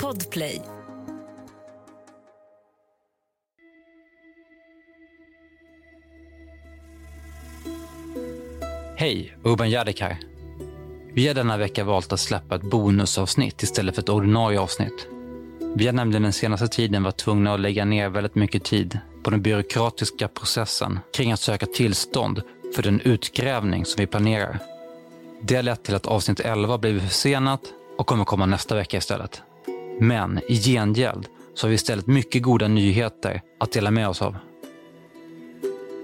Podplay. 0.00 0.62
Hej, 8.96 9.36
Urban 9.44 9.70
Jadek 9.70 10.00
här. 10.00 10.18
Vi 11.12 11.26
har 11.26 11.34
denna 11.34 11.56
vecka 11.56 11.84
valt 11.84 12.12
att 12.12 12.20
släppa 12.20 12.54
ett 12.54 12.62
bonusavsnitt 12.62 13.62
istället 13.62 13.94
för 13.94 14.02
ett 14.02 14.08
ordinarie 14.08 14.60
avsnitt. 14.60 15.06
Vi 15.74 15.86
har 15.86 15.92
nämligen 15.92 16.22
den 16.22 16.32
senaste 16.32 16.68
tiden 16.68 17.02
varit 17.02 17.16
tvungna 17.16 17.54
att 17.54 17.60
lägga 17.60 17.84
ner 17.84 18.08
väldigt 18.08 18.34
mycket 18.34 18.64
tid 18.64 18.98
på 19.22 19.30
den 19.30 19.42
byråkratiska 19.42 20.28
processen 20.28 20.98
kring 21.16 21.32
att 21.32 21.40
söka 21.40 21.66
tillstånd 21.66 22.42
för 22.74 22.82
den 22.82 23.00
utgrävning 23.00 23.84
som 23.84 24.00
vi 24.00 24.06
planerar. 24.06 24.58
Det 25.42 25.56
har 25.56 25.62
lett 25.62 25.82
till 25.82 25.94
att 25.94 26.06
avsnitt 26.06 26.40
11 26.40 26.78
blivit 26.78 27.02
försenat 27.02 27.60
och 28.00 28.06
kommer 28.06 28.24
komma 28.24 28.46
nästa 28.46 28.74
vecka 28.74 28.96
istället. 28.96 29.42
Men 30.00 30.40
i 30.48 30.56
gengäld 30.56 31.26
så 31.54 31.66
har 31.66 31.68
vi 31.68 31.74
istället 31.74 32.06
mycket 32.06 32.42
goda 32.42 32.68
nyheter 32.68 33.42
att 33.58 33.72
dela 33.72 33.90
med 33.90 34.08
oss 34.08 34.22
av. 34.22 34.36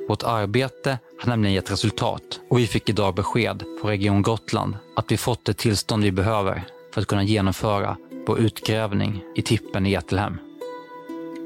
Vårt 0.09 0.23
arbete 0.23 0.99
har 1.21 1.29
nämligen 1.29 1.55
gett 1.55 1.71
resultat 1.71 2.41
och 2.51 2.59
vi 2.59 2.67
fick 2.67 2.89
idag 2.89 3.15
besked 3.15 3.65
på 3.83 3.89
Region 3.89 4.23
Gotland 4.23 4.77
att 4.97 5.11
vi 5.13 5.17
fått 5.17 5.45
det 5.45 5.55
tillstånd 5.55 6.03
vi 6.03 6.13
behöver 6.13 6.65
för 6.95 7.01
att 7.01 7.07
kunna 7.07 7.23
genomföra 7.23 7.97
vår 8.27 8.39
utgrävning 8.39 9.23
i 9.37 9.43
tippen 9.43 9.87
i 9.87 9.95
Ätelhem. 9.95 10.39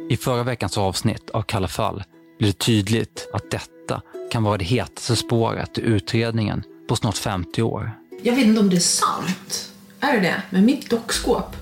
I 0.09 0.17
förra 0.17 0.43
veckans 0.43 0.79
avsnitt 0.79 1.31
av 1.31 1.43
Kalla 1.43 1.69
fall 1.69 2.05
blev 2.39 2.51
det 2.51 2.59
tydligt 2.59 3.29
att 3.33 3.51
detta 3.51 4.03
kan 4.31 4.43
vara 4.43 4.59
det 4.59 4.65
hetaste 4.65 5.17
spåret 5.17 5.79
i 5.79 5.81
utredningen 5.81 6.63
på 6.89 6.97
snart 6.97 7.17
50 7.17 7.63
år. 7.63 7.93
Jag 8.23 8.35
vet 8.35 8.47
inte 8.47 8.61
om 8.61 8.71
det 8.71 8.77
är 8.77 8.81
sant. 8.81 9.71
Är 10.01 10.13
det 10.15 10.21
det? 10.21 10.43
Men 10.51 10.65
mitt 10.65 10.91
dockskåp, 10.91 11.57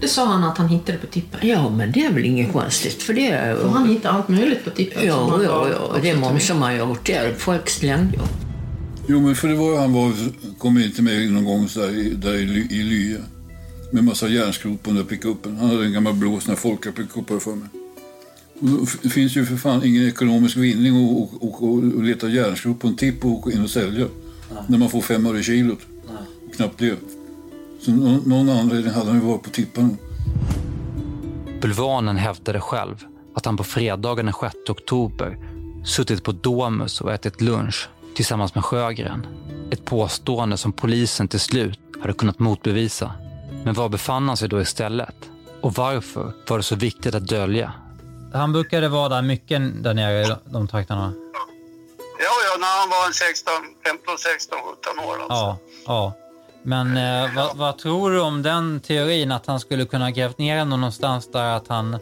det 0.00 0.08
sa 0.08 0.24
han 0.26 0.44
att 0.44 0.58
han 0.58 0.68
hittade 0.68 0.98
på 0.98 1.06
tippen. 1.06 1.40
Ja, 1.48 1.70
men 1.70 1.92
det 1.92 2.04
är 2.04 2.12
väl 2.12 2.24
inget 2.24 2.52
konstigt 2.52 3.02
för 3.02 3.14
det 3.14 3.26
är... 3.30 3.56
Och 3.56 3.70
han 3.72 3.88
hittade 3.88 4.14
allt 4.14 4.28
möjligt 4.28 4.64
på 4.64 4.70
tippen. 4.70 5.06
Ja, 5.06 5.40
ja, 5.44 5.68
ja. 5.70 5.78
också 5.78 6.00
Det 6.02 6.10
är 6.10 6.16
många 6.16 6.40
som 6.40 6.62
har 6.62 6.72
gjort 6.72 7.06
det. 7.06 7.34
Folk 7.38 7.70
slängde 7.70 8.12
ju. 8.16 8.22
Jo, 9.08 9.20
men 9.20 9.34
för 9.36 9.48
det 9.48 9.54
var 9.54 9.78
han 9.78 9.92
var, 9.92 10.12
kom 10.58 10.78
in 10.78 10.92
till 10.92 11.04
mig 11.04 11.30
någon 11.30 11.44
gång 11.44 11.68
så 11.68 11.80
där, 11.80 11.90
i- 11.98 12.14
där 12.14 12.34
i, 12.34 12.66
i 12.70 12.82
Lye. 12.82 13.18
Med 13.92 14.04
massa 14.04 14.28
järnskrot 14.28 14.82
på 14.82 14.90
den 14.90 14.96
där 14.96 15.04
pickupen. 15.04 15.56
Han 15.56 15.68
hade 15.70 15.84
en 15.84 15.92
gammal 15.92 16.14
blå 16.14 16.40
sån 16.40 16.48
här 16.54 16.56
Folka-pickup 16.60 17.40
för 17.42 17.54
mig. 17.54 17.68
Och 18.60 18.88
det 19.02 19.08
finns 19.08 19.36
ju 19.36 19.44
för 19.46 19.56
fan 19.56 19.84
ingen 19.84 20.08
ekonomisk 20.08 20.56
vinning 20.56 20.96
att 20.96 21.32
och, 21.42 21.42
och, 21.62 21.62
och 21.72 22.02
leta 22.04 22.28
järnskrot 22.28 22.78
på 22.80 22.88
en 22.88 22.96
tipp 22.96 23.24
och 23.24 23.30
åka 23.30 23.50
in 23.50 23.62
och 23.64 23.70
sälja. 23.70 24.06
När 24.68 24.78
man 24.78 24.90
får 24.90 25.00
fem 25.00 25.26
öre 25.26 25.42
kilot. 25.42 25.78
Knappt 26.56 26.78
det. 26.78 26.96
Så 27.86 27.92
någon, 27.92 28.22
någon 28.26 28.50
anledning 28.50 28.92
hade 28.92 29.06
han 29.06 29.20
ju 29.20 29.26
varit 29.26 29.42
på 29.42 29.50
tipparna. 29.50 29.96
Bulvanen 31.60 32.16
hävdade 32.16 32.60
själv 32.60 33.04
att 33.34 33.46
han 33.46 33.56
på 33.56 33.64
fredagen 33.64 34.26
den 34.26 34.34
6 34.34 34.54
oktober 34.68 35.38
suttit 35.84 36.24
på 36.24 36.32
Domus 36.32 37.00
och 37.00 37.12
ätit 37.12 37.40
lunch 37.40 37.88
tillsammans 38.16 38.54
med 38.54 38.64
Sjögren. 38.64 39.26
Ett 39.70 39.84
påstående 39.84 40.56
som 40.56 40.72
polisen 40.72 41.28
till 41.28 41.40
slut 41.40 41.80
hade 42.00 42.12
kunnat 42.12 42.38
motbevisa. 42.38 43.12
Men 43.64 43.74
var 43.74 43.88
befann 43.88 44.28
han 44.28 44.36
sig 44.36 44.48
då 44.48 44.60
istället? 44.60 45.30
Och 45.60 45.74
varför 45.74 46.32
var 46.48 46.56
det 46.56 46.62
så 46.62 46.76
viktigt 46.76 47.14
att 47.14 47.28
dölja? 47.28 47.72
Han 48.32 48.52
brukade 48.52 48.88
vara 48.88 49.08
där 49.08 49.22
mycket 49.22 49.82
där 49.82 49.94
nere 49.94 50.22
i 50.22 50.34
de 50.44 50.68
trakterna. 50.68 51.12
Ja, 52.18 52.34
ja, 52.50 52.58
när 52.60 52.80
han 52.80 52.88
var 52.90 53.06
en 53.06 53.12
16, 53.12 53.52
15, 53.86 54.18
16, 54.18 54.58
17 54.86 54.98
år. 55.08 55.12
Alltså. 55.12 55.34
Ja, 55.34 55.58
ja. 55.86 56.12
Men 56.66 56.96
eh, 56.96 57.34
vad, 57.34 57.56
vad 57.56 57.78
tror 57.78 58.10
du 58.10 58.20
om 58.20 58.42
den 58.42 58.80
teorin 58.80 59.32
att 59.32 59.46
han 59.46 59.60
skulle 59.60 59.84
kunna 59.84 60.10
grävt 60.10 60.38
ner 60.38 60.58
honom 60.58 60.80
någonstans 60.80 61.30
där 61.32 61.56
att 61.56 61.68
han 61.68 61.94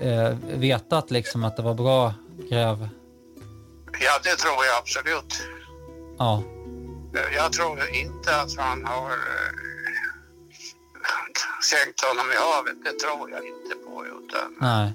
eh, 0.00 0.36
vetat 0.54 1.10
liksom 1.10 1.44
att 1.44 1.56
det 1.56 1.62
var 1.62 1.74
bra 1.74 2.14
gräv? 2.50 2.88
Ja, 4.00 4.20
det 4.22 4.36
tror 4.36 4.64
jag 4.66 4.78
absolut. 4.78 5.42
Ja. 6.18 6.42
Jag 7.36 7.52
tror 7.52 7.78
inte 7.94 8.40
att 8.40 8.56
han 8.56 8.84
har 8.84 9.10
eh, 9.10 9.54
sänkt 11.62 12.00
honom 12.00 12.26
i 12.32 12.36
havet. 12.36 12.84
Det 12.84 13.06
tror 13.06 13.30
jag 13.30 13.46
inte 13.46 13.74
på. 13.86 14.04
Utan, 14.06 14.56
Nej. 14.60 14.92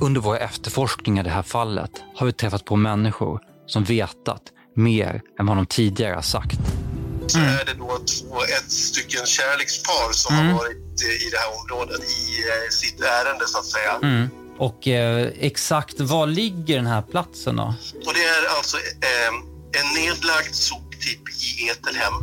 Under 0.00 0.20
våra 0.20 0.38
efterforskningar 0.38 1.22
i 1.22 1.24
det 1.24 1.34
här 1.34 1.42
fallet 1.42 2.02
har 2.16 2.26
vi 2.26 2.32
träffat 2.32 2.64
på 2.64 2.76
människor 2.76 3.40
som 3.66 3.84
vetat 3.84 4.42
mer 4.74 5.22
än 5.38 5.46
vad 5.46 5.56
de 5.56 5.66
tidigare 5.66 6.14
har 6.14 6.22
sagt. 6.22 6.83
Så 7.30 7.38
är 7.38 7.64
det 7.64 7.74
då 7.74 7.98
två, 7.98 8.42
ett 8.44 8.72
stycken 8.72 9.26
kärlekspar 9.26 10.12
som 10.12 10.34
har 10.34 10.54
varit 10.54 11.02
eh, 11.02 11.26
i 11.26 11.30
det 11.30 11.38
här 11.38 11.60
området 11.60 12.00
i 12.00 12.48
eh, 12.48 12.70
sitt 12.70 13.00
ärende 13.00 13.48
så 13.48 13.58
att 13.58 13.66
säga. 13.66 13.98
Mm. 14.02 14.28
Och 14.58 14.88
eh, 14.88 15.32
exakt 15.40 16.00
var 16.00 16.26
ligger 16.26 16.76
den 16.76 16.86
här 16.86 17.02
platsen 17.02 17.56
då? 17.56 17.74
Och 18.06 18.14
det 18.14 18.24
är 18.24 18.56
alltså 18.56 18.76
eh, 18.76 19.80
en 19.80 20.02
nedlagd 20.02 20.54
soptipp 20.54 21.22
i 21.28 21.68
Etelhem. 21.68 22.14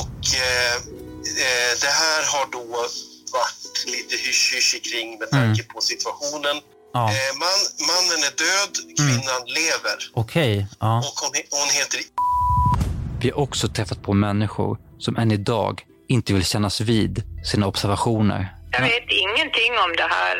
Och 0.00 0.22
eh, 0.34 0.74
eh, 1.46 1.72
det 1.80 1.92
här 2.02 2.22
har 2.32 2.46
då 2.52 2.64
varit 3.32 3.86
lite 3.86 4.16
hysch-hysch 4.16 4.82
kring 4.90 5.18
med 5.18 5.30
tanke 5.30 5.62
på 5.62 5.80
situationen. 5.80 6.56
Ja, 6.92 7.10
man, 7.42 7.58
mannen 7.90 8.20
är 8.28 8.34
död, 8.44 8.74
kvinnan 8.96 9.42
lever. 9.46 9.98
okej. 10.14 10.66
Ja. 10.80 10.98
Och 10.98 11.14
hon, 11.22 11.30
hon 11.50 11.68
heter 11.70 11.98
Vi 13.26 13.30
har 13.30 13.40
också 13.40 13.68
träffat 13.68 14.02
på 14.02 14.12
människor 14.12 14.78
som 14.98 15.16
än 15.16 15.30
idag 15.30 15.82
inte 16.08 16.32
vill 16.32 16.44
kännas 16.44 16.80
vid 16.80 17.22
sina 17.44 17.66
observationer. 17.66 18.54
Jag 18.70 18.80
vet 18.80 19.08
ingenting 19.08 19.72
om 19.84 19.92
det 19.96 20.02
här. 20.02 20.36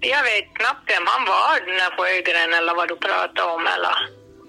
Jag 0.00 0.22
vet 0.22 0.54
knappt 0.54 0.84
vem 0.86 1.02
han 1.06 1.26
var, 1.26 1.66
den 1.70 1.80
här 1.80 1.90
Sjögren, 1.96 2.52
eller 2.58 2.74
vad 2.76 2.88
du 2.88 2.96
pratade 2.96 3.54
om. 3.54 3.60
Eller. 3.60 3.96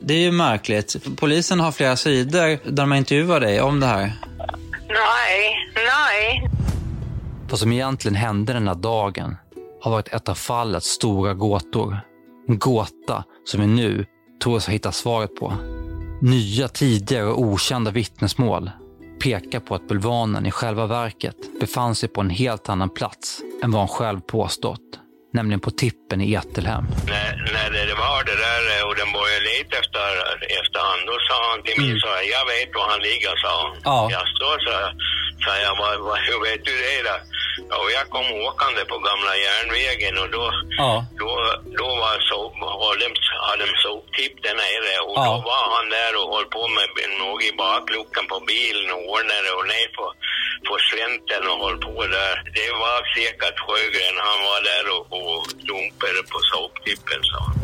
Det 0.01 0.13
är 0.13 0.17
ju 0.17 0.31
märkligt. 0.31 1.17
Polisen 1.17 1.59
har 1.59 1.71
flera 1.71 1.95
sidor 1.95 2.71
där 2.71 2.85
man 2.85 2.97
intervjuar 2.97 3.39
dig 3.39 3.61
om 3.61 3.79
det 3.79 3.85
här. 3.85 4.13
Nej, 4.87 5.71
nej. 5.75 6.49
Vad 7.49 7.59
som 7.59 7.71
egentligen 7.71 8.15
hände 8.15 8.53
den 8.53 8.67
här 8.67 8.75
dagen 8.75 9.37
har 9.81 9.91
varit 9.91 10.13
ett 10.13 10.29
av 10.29 10.35
fallets 10.35 10.87
stora 10.87 11.33
gåtor. 11.33 11.99
En 12.47 12.59
gåta 12.59 13.23
som 13.45 13.61
vi 13.61 13.67
nu 13.67 14.05
tror 14.43 14.55
oss 14.55 14.65
ha 14.65 14.73
hittat 14.73 14.95
svaret 14.95 15.35
på. 15.35 15.78
Nya, 16.21 16.67
tidigare 16.67 17.25
och 17.25 17.41
okända 17.41 17.91
vittnesmål 17.91 18.71
pekar 19.23 19.59
på 19.59 19.75
att 19.75 19.87
bulvanen 19.87 20.45
i 20.45 20.51
själva 20.51 20.87
verket 20.87 21.35
befann 21.59 21.95
sig 21.95 22.09
på 22.09 22.21
en 22.21 22.29
helt 22.29 22.69
annan 22.69 22.89
plats 22.89 23.41
än 23.63 23.71
vad 23.71 23.81
han 23.81 23.87
själv 23.87 24.19
påstått. 24.19 24.87
Nämligen 25.33 25.59
på 25.59 25.71
tippen 25.71 26.21
i 26.21 26.33
Etelhem. 26.33 26.85
när, 27.07 27.71
när 27.75 27.85
det 27.91 27.97
var 28.05 28.23
det 28.29 28.37
där 28.47 28.63
eh, 28.73 28.87
och 28.87 28.95
den 29.01 29.09
började 29.17 29.45
leta 29.51 29.73
efter, 29.83 30.07
efter 30.59 30.79
han, 30.89 30.99
då 31.09 31.15
sa 31.27 31.37
han 31.51 31.59
till 31.65 31.77
mig 31.81 31.99
så 32.03 32.07
här, 32.15 32.23
jag 32.35 32.45
vet 32.53 32.69
var 32.77 32.87
han 32.93 33.01
ligger, 33.09 33.33
sa 33.43 33.51
han. 33.63 33.73
Ja. 33.89 33.99
Jag 34.15 34.25
står 34.35 34.55
sa 35.43 35.51
jag, 35.65 35.75
vad, 35.81 35.93
vad, 36.07 36.17
hur 36.27 36.39
vet 36.47 36.61
du 36.67 36.73
det 36.85 36.99
då? 37.09 37.15
Ja, 37.69 37.75
och 37.83 37.91
jag 37.97 38.05
kom 38.09 38.27
åkande 38.47 38.81
på 38.91 38.97
gamla 39.07 39.33
järnvägen 39.47 40.15
och 40.23 40.29
då, 40.37 40.45
Ja. 40.77 41.05
då, 41.21 41.29
då 41.79 41.87
var 42.03 42.93
de, 43.01 43.07
hade 43.47 43.65
de 43.65 43.75
soptipp 43.85 44.35
där 44.43 44.55
nere 44.63 44.93
och 45.07 45.17
Ja. 45.17 45.25
då 45.25 45.35
var 45.51 45.63
han 45.75 45.87
där 45.97 46.11
och 46.19 46.27
höll 46.35 46.45
på 46.55 46.63
med 46.67 46.87
något 47.19 47.43
i 47.49 47.51
bakluckan 47.65 48.25
på 48.31 48.37
bilen 48.51 48.87
och 48.95 49.03
ordnade 49.13 49.49
och 49.57 49.67
ner 49.73 49.87
på, 49.97 50.05
på 50.67 50.73
slänten 50.89 51.43
och 51.51 51.59
höll 51.65 51.77
på 51.87 51.95
där. 52.17 52.35
Det 52.57 52.71
var 52.83 52.99
säkert 53.15 53.57
Sjögren, 53.65 54.15
han 54.27 54.39
var 54.49 54.59
där 54.71 54.85
och, 54.95 55.03
och 55.19 55.41
dumpade 55.69 56.21
på 56.31 56.39
soptippen, 56.51 57.21
sa 57.31 57.39
han. 57.47 57.55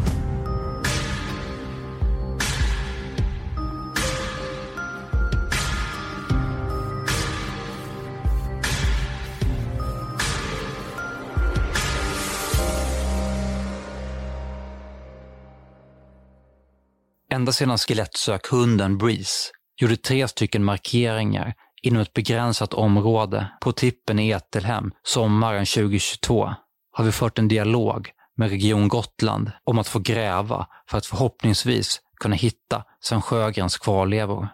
Ända 17.36 17.52
sedan 17.52 17.78
skelettsökhunden 17.78 18.98
Breeze 18.98 19.52
gjorde 19.82 19.98
tre 19.98 20.28
stycken 20.28 20.64
markeringar 20.64 21.54
inom 21.82 22.02
ett 22.02 22.14
begränsat 22.14 22.74
område 22.74 23.48
på 23.62 23.72
tippen 23.72 24.20
i 24.20 24.30
Etelhem 24.30 24.92
sommaren 25.04 25.66
2022 25.66 26.54
har 26.92 27.04
vi 27.06 27.12
fört 27.12 27.40
en 27.40 27.48
dialog 27.48 28.12
med 28.38 28.50
Region 28.50 28.88
Gotland 28.88 29.52
om 29.64 29.80
att 29.80 29.88
få 29.88 30.00
gräva 30.00 30.68
för 30.90 30.98
att 30.98 31.06
förhoppningsvis 31.06 32.02
kunna 32.20 32.36
hitta 32.36 32.84
Sven 33.00 33.22
Sjögrens 33.22 33.78
kvarlevor. 33.78 34.48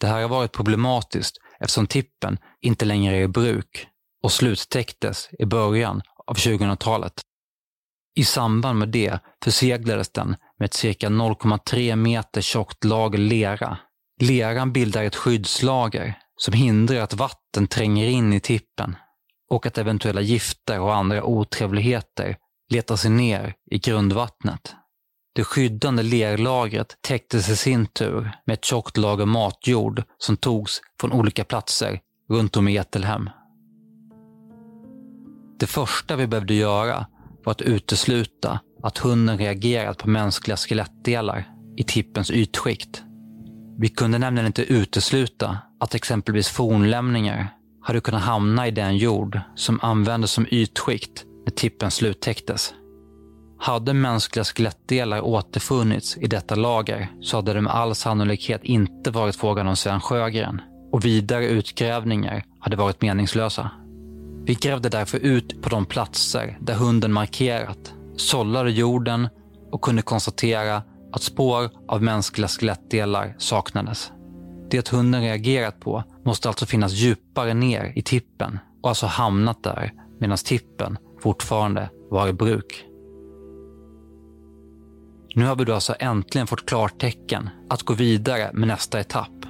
Det 0.00 0.06
här 0.06 0.22
har 0.22 0.28
varit 0.28 0.52
problematiskt 0.52 1.36
eftersom 1.60 1.86
tippen 1.86 2.38
inte 2.60 2.84
längre 2.84 3.16
är 3.16 3.22
i 3.22 3.28
bruk 3.28 3.86
och 4.22 4.32
sluttäcktes 4.32 5.28
i 5.38 5.44
början 5.44 6.02
av 6.26 6.36
2000-talet. 6.36 7.22
I 8.14 8.24
samband 8.24 8.78
med 8.78 8.88
det 8.88 9.18
förseglades 9.44 10.12
den 10.12 10.36
med 10.62 10.66
ett 10.66 10.74
cirka 10.74 11.08
0,3 11.08 11.96
meter 11.96 12.40
tjockt 12.40 12.84
lager 12.84 13.18
lera. 13.18 13.78
Leran 14.20 14.72
bildar 14.72 15.04
ett 15.04 15.16
skyddslager 15.16 16.18
som 16.36 16.54
hindrar 16.54 17.00
att 17.00 17.14
vatten 17.14 17.66
tränger 17.66 18.06
in 18.06 18.32
i 18.32 18.40
tippen 18.40 18.96
och 19.50 19.66
att 19.66 19.78
eventuella 19.78 20.20
gifter 20.20 20.80
och 20.80 20.94
andra 20.94 21.24
otrevligheter 21.24 22.36
letar 22.72 22.96
sig 22.96 23.10
ner 23.10 23.54
i 23.70 23.78
grundvattnet. 23.78 24.74
Det 25.34 25.44
skyddande 25.44 26.02
lerlagret 26.02 26.96
täcktes 27.00 27.48
i 27.48 27.56
sin 27.56 27.86
tur 27.86 28.32
med 28.46 28.54
ett 28.54 28.64
tjockt 28.64 28.96
lager 28.96 29.26
matjord 29.26 30.02
som 30.18 30.36
togs 30.36 30.80
från 31.00 31.12
olika 31.12 31.44
platser 31.44 32.00
runt 32.30 32.56
om 32.56 32.68
i 32.68 32.76
Etelhem. 32.76 33.30
Det 35.58 35.66
första 35.66 36.16
vi 36.16 36.26
behövde 36.26 36.54
göra 36.54 37.06
var 37.44 37.50
att 37.50 37.62
utesluta 37.62 38.60
att 38.82 38.98
hunden 38.98 39.38
reagerat 39.38 39.98
på 39.98 40.10
mänskliga 40.10 40.56
skelettdelar 40.56 41.48
i 41.76 41.82
tippens 41.82 42.30
ytskikt. 42.30 43.02
Vi 43.78 43.88
kunde 43.88 44.18
nämligen 44.18 44.46
inte 44.46 44.62
utesluta 44.62 45.58
att 45.80 45.94
exempelvis 45.94 46.48
fornlämningar 46.48 47.48
hade 47.82 48.00
kunnat 48.00 48.22
hamna 48.22 48.68
i 48.68 48.70
den 48.70 48.96
jord 48.96 49.40
som 49.54 49.78
användes 49.82 50.30
som 50.30 50.46
ytskikt 50.50 51.24
när 51.44 51.52
tippen 51.52 51.90
sluttäcktes. 51.90 52.74
Hade 53.58 53.94
mänskliga 53.94 54.44
skelettdelar 54.44 55.20
återfunnits 55.20 56.16
i 56.16 56.26
detta 56.26 56.54
lager 56.54 57.08
så 57.20 57.36
hade 57.36 57.52
det 57.52 57.60
med 57.60 57.72
all 57.72 57.94
sannolikhet 57.94 58.64
inte 58.64 59.10
varit 59.10 59.36
frågan 59.36 59.68
om 59.68 59.76
Sven 59.76 60.00
Sjögren 60.00 60.60
och 60.92 61.04
vidare 61.04 61.46
utgrävningar 61.46 62.44
hade 62.60 62.76
varit 62.76 63.02
meningslösa. 63.02 63.70
Vi 64.44 64.54
grävde 64.54 64.88
därför 64.88 65.18
ut 65.18 65.62
på 65.62 65.68
de 65.68 65.86
platser 65.86 66.58
där 66.60 66.74
hunden 66.74 67.12
markerat, 67.12 67.94
sållade 68.16 68.70
jorden 68.70 69.28
och 69.70 69.82
kunde 69.82 70.02
konstatera 70.02 70.82
att 71.12 71.22
spår 71.22 71.70
av 71.88 72.02
mänskliga 72.02 72.48
skelettdelar 72.48 73.34
saknades. 73.38 74.12
Det 74.70 74.88
hunden 74.88 75.20
reagerat 75.20 75.80
på 75.80 76.04
måste 76.24 76.48
alltså 76.48 76.66
finnas 76.66 76.92
djupare 76.92 77.54
ner 77.54 77.92
i 77.96 78.02
tippen 78.02 78.58
och 78.82 78.88
alltså 78.88 79.06
hamnat 79.06 79.62
där 79.62 79.92
medan 80.20 80.36
tippen 80.36 80.98
fortfarande 81.22 81.90
var 82.10 82.28
i 82.28 82.32
bruk. 82.32 82.84
Nu 85.34 85.46
har 85.46 85.56
vi 85.56 85.64
då 85.64 85.74
alltså 85.74 85.94
äntligen 85.98 86.46
fått 86.46 86.66
klartecken 86.66 87.50
att 87.68 87.82
gå 87.82 87.94
vidare 87.94 88.50
med 88.52 88.68
nästa 88.68 89.00
etapp. 89.00 89.46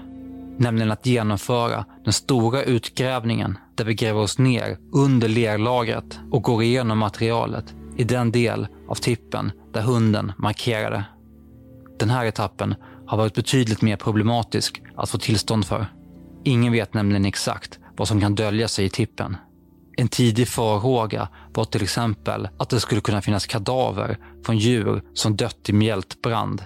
Nämligen 0.57 0.91
att 0.93 1.07
genomföra 1.07 1.85
den 2.05 2.13
stora 2.13 2.63
utgrävningen 2.63 3.59
där 3.75 3.85
vi 3.85 3.95
gräver 3.95 4.21
oss 4.21 4.39
ner 4.39 4.79
under 4.93 5.29
lerlagret 5.29 6.21
och 6.31 6.43
går 6.43 6.63
igenom 6.63 6.99
materialet 6.99 7.75
i 7.97 8.05
den 8.05 8.33
del 8.33 8.67
av 8.89 8.95
tippen 8.95 9.53
där 9.73 9.83
hunden 9.83 10.33
markerade. 10.39 11.05
Den 11.99 12.11
här 12.11 12.25
etappen 12.25 12.75
har 13.07 13.19
varit 13.19 13.35
betydligt 13.35 13.83
mer 13.83 13.97
problematisk 13.97 14.83
att 14.97 15.11
få 15.11 15.19
tillstånd 15.19 15.67
för. 15.67 15.87
Ingen 16.45 16.73
vet 16.73 16.95
nämligen 16.95 17.25
exakt 17.25 17.79
vad 17.97 18.09
som 18.09 18.21
kan 18.21 18.35
dölja 18.35 18.69
sig 18.69 18.85
i 18.85 18.89
tippen. 18.89 19.37
En 19.97 20.09
tidig 20.09 20.49
farhåga 20.49 21.29
var 21.55 21.65
till 21.65 21.83
exempel 21.83 22.49
att 22.59 22.69
det 22.69 22.81
skulle 22.81 23.01
kunna 23.01 23.23
finnas 23.23 23.47
kadaver 23.47 24.19
från 24.47 24.59
djur 24.59 25.03
som 25.15 25.37
dött 25.37 25.69
i 25.69 25.73
mjältbrand. 25.73 26.63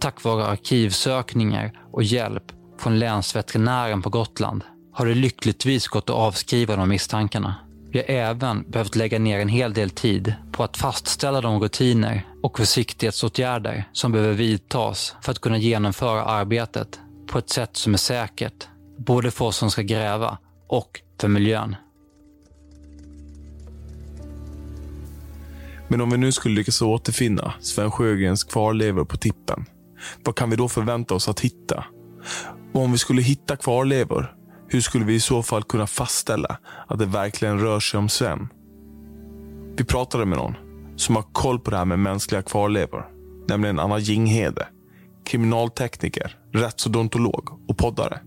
Tack 0.00 0.24
vare 0.24 0.44
arkivsökningar 0.44 1.72
och 1.92 2.02
hjälp 2.02 2.52
från 2.78 2.98
länsveterinären 2.98 4.02
på 4.02 4.10
Gotland 4.10 4.64
har 4.92 5.06
det 5.06 5.14
lyckligtvis 5.14 5.88
gått 5.88 6.10
att 6.10 6.16
avskriva 6.16 6.76
de 6.76 6.88
misstankarna. 6.88 7.69
Vi 7.92 7.98
har 7.98 8.14
även 8.14 8.70
behövt 8.70 8.96
lägga 8.96 9.18
ner 9.18 9.40
en 9.40 9.48
hel 9.48 9.72
del 9.72 9.90
tid 9.90 10.34
på 10.52 10.64
att 10.64 10.76
fastställa 10.76 11.40
de 11.40 11.60
rutiner 11.60 12.26
och 12.42 12.58
försiktighetsåtgärder 12.58 13.84
som 13.92 14.12
behöver 14.12 14.34
vidtas 14.34 15.16
för 15.22 15.32
att 15.32 15.38
kunna 15.38 15.58
genomföra 15.58 16.24
arbetet 16.24 17.00
på 17.26 17.38
ett 17.38 17.50
sätt 17.50 17.76
som 17.76 17.94
är 17.94 17.98
säkert, 17.98 18.68
både 18.98 19.30
för 19.30 19.44
oss 19.44 19.56
som 19.56 19.70
ska 19.70 19.82
gräva 19.82 20.38
och 20.68 21.00
för 21.20 21.28
miljön. 21.28 21.76
Men 25.88 26.00
om 26.00 26.10
vi 26.10 26.16
nu 26.16 26.32
skulle 26.32 26.54
lyckas 26.54 26.82
återfinna 26.82 27.54
Sven 27.60 27.90
Sjögrens 27.90 28.44
kvarlevor 28.44 29.04
på 29.04 29.16
tippen, 29.16 29.64
vad 30.24 30.36
kan 30.36 30.50
vi 30.50 30.56
då 30.56 30.68
förvänta 30.68 31.14
oss 31.14 31.28
att 31.28 31.40
hitta? 31.40 31.84
Och 32.72 32.80
om 32.80 32.92
vi 32.92 32.98
skulle 32.98 33.22
hitta 33.22 33.56
kvarlevor, 33.56 34.34
hur 34.72 34.80
skulle 34.80 35.04
vi 35.04 35.14
i 35.14 35.20
så 35.20 35.42
fall 35.42 35.62
kunna 35.62 35.86
fastställa 35.86 36.58
att 36.86 36.98
det 36.98 37.06
verkligen 37.06 37.60
rör 37.60 37.80
sig 37.80 37.98
om 37.98 38.08
Sven? 38.08 38.48
Vi 39.76 39.84
pratade 39.84 40.26
med 40.26 40.38
någon 40.38 40.54
som 40.96 41.16
har 41.16 41.24
koll 41.32 41.58
på 41.58 41.70
det 41.70 41.76
här 41.76 41.84
med 41.84 41.98
mänskliga 41.98 42.42
kvarlevor, 42.42 43.06
nämligen 43.48 43.78
Anna 43.78 43.98
Jinghede, 43.98 44.68
kriminaltekniker, 45.26 46.36
rättsodontolog 46.52 47.48
och 47.68 47.78
poddare. 47.78 48.20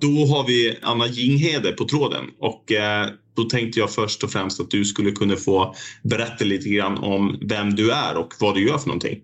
Då 0.00 0.26
har 0.26 0.46
vi 0.46 0.78
Anna 0.82 1.06
Jinghede 1.06 1.72
på 1.72 1.84
tråden 1.84 2.24
och 2.40 2.72
eh, 2.72 3.06
då 3.36 3.44
tänkte 3.44 3.80
jag 3.80 3.90
först 3.90 4.24
och 4.24 4.30
främst 4.30 4.60
att 4.60 4.70
du 4.70 4.84
skulle 4.84 5.10
kunna 5.10 5.36
få 5.36 5.74
berätta 6.02 6.44
lite 6.44 6.68
grann 6.68 6.98
om 6.98 7.38
vem 7.48 7.74
du 7.74 7.92
är 7.92 8.16
och 8.16 8.34
vad 8.40 8.54
du 8.54 8.68
gör 8.68 8.78
för 8.78 8.86
någonting. 8.86 9.20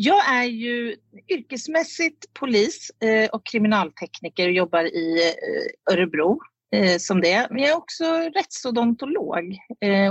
Jag 0.00 0.28
är 0.28 0.44
ju 0.44 0.96
yrkesmässigt 1.28 2.34
polis 2.34 2.90
eh, 3.02 3.30
och 3.30 3.46
kriminaltekniker 3.46 4.46
och 4.46 4.52
jobbar 4.52 4.84
i 4.84 5.32
eh, 5.34 5.94
Örebro 5.94 6.40
eh, 6.72 6.98
som 6.98 7.20
det. 7.20 7.46
Men 7.50 7.58
jag 7.62 7.70
är 7.70 7.76
också 7.76 8.04
rättsodontolog 8.34 9.56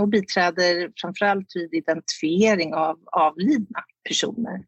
och 0.02 0.08
biträder 0.08 0.92
framförallt 1.02 1.48
vid 1.56 1.74
identifiering 1.74 2.74
av 2.74 3.00
avlidna 3.06 3.84
personer. 4.08 4.64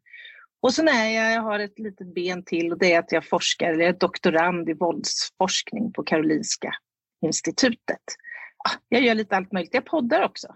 Och 0.62 0.74
sen 0.74 0.88
är 0.88 1.08
jag, 1.08 1.32
jag 1.32 1.42
har 1.42 1.58
ett 1.58 1.78
litet 1.78 2.14
ben 2.14 2.44
till 2.44 2.72
och 2.72 2.78
det 2.78 2.92
är 2.92 2.98
att 2.98 3.12
jag 3.12 3.28
forskar, 3.28 3.72
eller 3.72 3.84
är 3.84 3.92
doktorand 3.92 4.68
i 4.68 4.74
våldsforskning 4.74 5.92
på 5.92 6.02
Karolinska 6.02 6.74
institutet. 7.22 8.04
Ah, 8.68 8.72
jag 8.88 9.02
gör 9.02 9.14
lite 9.14 9.36
allt 9.36 9.52
möjligt. 9.52 9.74
Jag 9.74 9.84
poddar 9.84 10.24
också. 10.24 10.54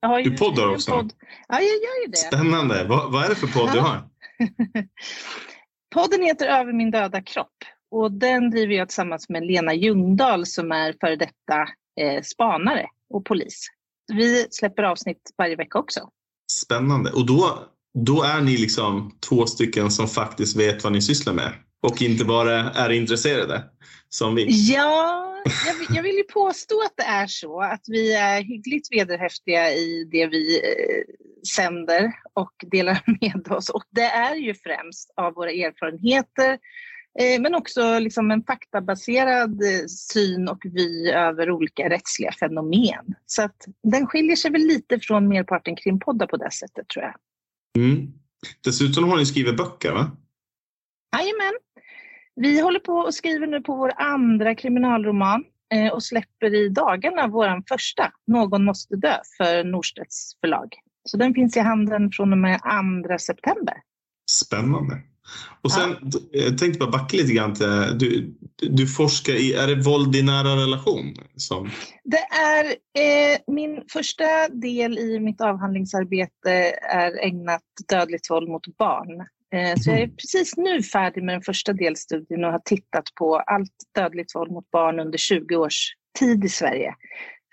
Jag 0.00 0.24
du 0.24 0.36
poddar 0.36 0.68
också? 0.68 0.90
Podd. 0.90 1.12
Ja, 1.48 1.54
jag 1.54 1.62
gör 1.62 2.04
ju 2.04 2.10
det. 2.10 2.16
Spännande. 2.16 2.84
Vad, 2.84 3.12
vad 3.12 3.24
är 3.24 3.28
det 3.28 3.34
för 3.34 3.46
podd 3.46 3.72
du 3.72 3.80
har? 3.80 4.02
Podden 5.94 6.22
heter 6.22 6.46
Över 6.46 6.72
min 6.72 6.90
döda 6.90 7.22
kropp 7.22 7.56
och 7.90 8.12
den 8.12 8.50
driver 8.50 8.74
jag 8.74 8.88
tillsammans 8.88 9.28
med 9.28 9.46
Lena 9.46 9.74
Ljungdahl 9.74 10.46
som 10.46 10.72
är 10.72 10.94
före 11.00 11.16
detta 11.16 11.60
eh, 12.00 12.22
spanare 12.22 12.86
och 13.10 13.24
polis. 13.24 13.66
Vi 14.12 14.46
släpper 14.50 14.82
avsnitt 14.82 15.30
varje 15.38 15.56
vecka 15.56 15.78
också. 15.78 16.00
Spännande. 16.52 17.12
Och 17.12 17.26
då, 17.26 17.58
då 17.98 18.22
är 18.22 18.40
ni 18.40 18.56
liksom 18.56 19.18
två 19.28 19.46
stycken 19.46 19.90
som 19.90 20.08
faktiskt 20.08 20.56
vet 20.56 20.84
vad 20.84 20.92
ni 20.92 21.02
sysslar 21.02 21.34
med 21.34 21.52
och 21.80 22.02
inte 22.02 22.24
bara 22.24 22.70
är 22.70 22.90
intresserade 22.90 23.64
som 24.08 24.34
vi. 24.34 24.46
Ja, 24.72 25.30
jag, 25.66 25.96
jag, 25.96 26.02
vill 26.02 26.16
ju 26.16 26.22
påstå 26.22 26.82
att 26.82 26.96
det 26.96 27.02
är 27.02 27.26
så, 27.26 27.60
att 27.60 27.84
vi 27.86 28.14
är 28.14 28.42
hyggligt 28.42 28.88
vederhäftiga 28.92 29.72
i 29.72 30.08
det 30.12 30.26
vi 30.26 30.58
eh, 30.58 31.04
sänder 31.56 32.12
och 32.34 32.52
delar 32.70 33.02
med 33.20 33.52
oss. 33.52 33.68
Och 33.68 33.84
det 33.90 34.04
är 34.04 34.34
ju 34.34 34.54
främst 34.54 35.10
av 35.16 35.34
våra 35.34 35.50
erfarenheter 35.50 36.58
eh, 37.20 37.40
men 37.40 37.54
också 37.54 37.98
liksom 37.98 38.30
en 38.30 38.42
faktabaserad 38.42 39.62
eh, 39.62 39.86
syn 39.86 40.48
och 40.48 40.62
vy 40.64 41.10
över 41.10 41.50
olika 41.50 41.88
rättsliga 41.88 42.32
fenomen. 42.32 43.14
Så 43.26 43.42
att 43.42 43.66
den 43.82 44.06
skiljer 44.06 44.36
sig 44.36 44.50
väl 44.50 44.62
lite 44.62 45.00
från 45.00 45.28
merparten 45.28 45.76
krimpoddar 45.76 46.26
på 46.26 46.36
det 46.36 46.50
sättet 46.50 46.88
tror 46.88 47.04
jag. 47.04 47.14
Mm. 47.84 48.12
Dessutom 48.64 49.08
har 49.08 49.16
ni 49.16 49.26
skrivit 49.26 49.56
böcker 49.56 49.92
va? 49.92 50.10
Jajamän. 51.16 51.54
Vi 52.36 52.60
håller 52.60 52.80
på 52.80 52.92
och 52.92 53.14
skriver 53.14 53.46
nu 53.46 53.60
på 53.60 53.74
vår 53.74 53.92
andra 53.96 54.54
kriminalroman 54.54 55.44
eh, 55.74 55.92
och 55.92 56.02
släpper 56.02 56.54
i 56.54 56.68
dagarna 56.68 57.26
vår 57.26 57.62
första, 57.68 58.12
Någon 58.26 58.64
måste 58.64 58.96
dö, 58.96 59.16
för 59.36 59.64
Norstedts 59.64 60.40
förlag. 60.40 60.68
Så 61.04 61.16
den 61.16 61.34
finns 61.34 61.56
i 61.56 61.60
handeln 61.60 62.10
från 62.12 62.32
och 62.32 62.38
med 62.38 62.60
2 63.08 63.18
september. 63.18 63.74
Spännande. 64.30 65.00
Och 65.62 65.72
sen, 65.72 65.96
ja. 66.00 66.20
jag 66.30 66.58
tänkte 66.58 66.78
bara 66.78 66.90
backa 66.90 67.16
lite 67.16 67.32
grann 67.32 67.54
till, 67.54 67.66
du, 67.98 68.34
du 68.56 68.86
forskar 68.86 69.32
i, 69.32 69.52
är 69.52 69.66
det 69.66 69.74
våld 69.74 70.16
i 70.16 70.22
nära 70.22 70.62
relation? 70.62 71.14
Som... 71.36 71.70
Det 72.04 72.26
är, 72.40 72.64
eh, 72.64 73.38
min 73.46 73.82
första 73.92 74.48
del 74.48 74.98
i 74.98 75.20
mitt 75.20 75.40
avhandlingsarbete 75.40 76.50
är 76.90 77.26
ägnat 77.26 77.62
dödligt 77.88 78.30
våld 78.30 78.48
mot 78.48 78.76
barn. 78.78 79.26
Eh, 79.54 79.76
så 79.76 79.90
jag 79.90 80.00
är 80.00 80.06
precis 80.06 80.56
nu 80.56 80.82
färdig 80.82 81.24
med 81.24 81.34
den 81.34 81.42
första 81.42 81.72
delstudien 81.72 82.44
och 82.44 82.52
har 82.52 82.62
tittat 82.64 83.04
på 83.14 83.36
allt 83.36 83.74
dödligt 83.94 84.34
våld 84.34 84.50
mot 84.50 84.70
barn 84.70 85.00
under 85.00 85.18
20 85.18 85.56
års 85.56 85.94
tid 86.18 86.44
i 86.44 86.48
Sverige. 86.48 86.94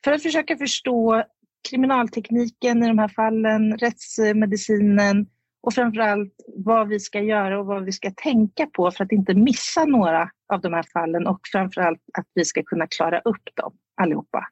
För 0.03 0.11
att 0.11 0.23
försöka 0.23 0.57
förstå 0.57 1.23
kriminaltekniken 1.69 2.83
i 2.83 2.87
de 2.87 2.99
här 2.99 3.07
fallen, 3.07 3.77
rättsmedicinen 3.77 5.27
och 5.61 5.73
framförallt 5.73 6.33
vad 6.55 6.87
vi 6.87 6.99
ska 6.99 7.21
göra 7.21 7.59
och 7.59 7.65
vad 7.65 7.85
vi 7.85 7.91
ska 7.91 8.11
tänka 8.11 8.65
på 8.65 8.91
för 8.91 9.03
att 9.03 9.11
inte 9.11 9.33
missa 9.33 9.85
några 9.85 10.29
av 10.53 10.61
de 10.61 10.73
här 10.73 10.85
fallen 10.93 11.27
och 11.27 11.39
framförallt 11.51 12.01
att 12.17 12.25
vi 12.33 12.45
ska 12.45 12.63
kunna 12.63 12.87
klara 12.87 13.19
upp 13.19 13.49
dem 13.53 13.73
allihopa. 14.01 14.47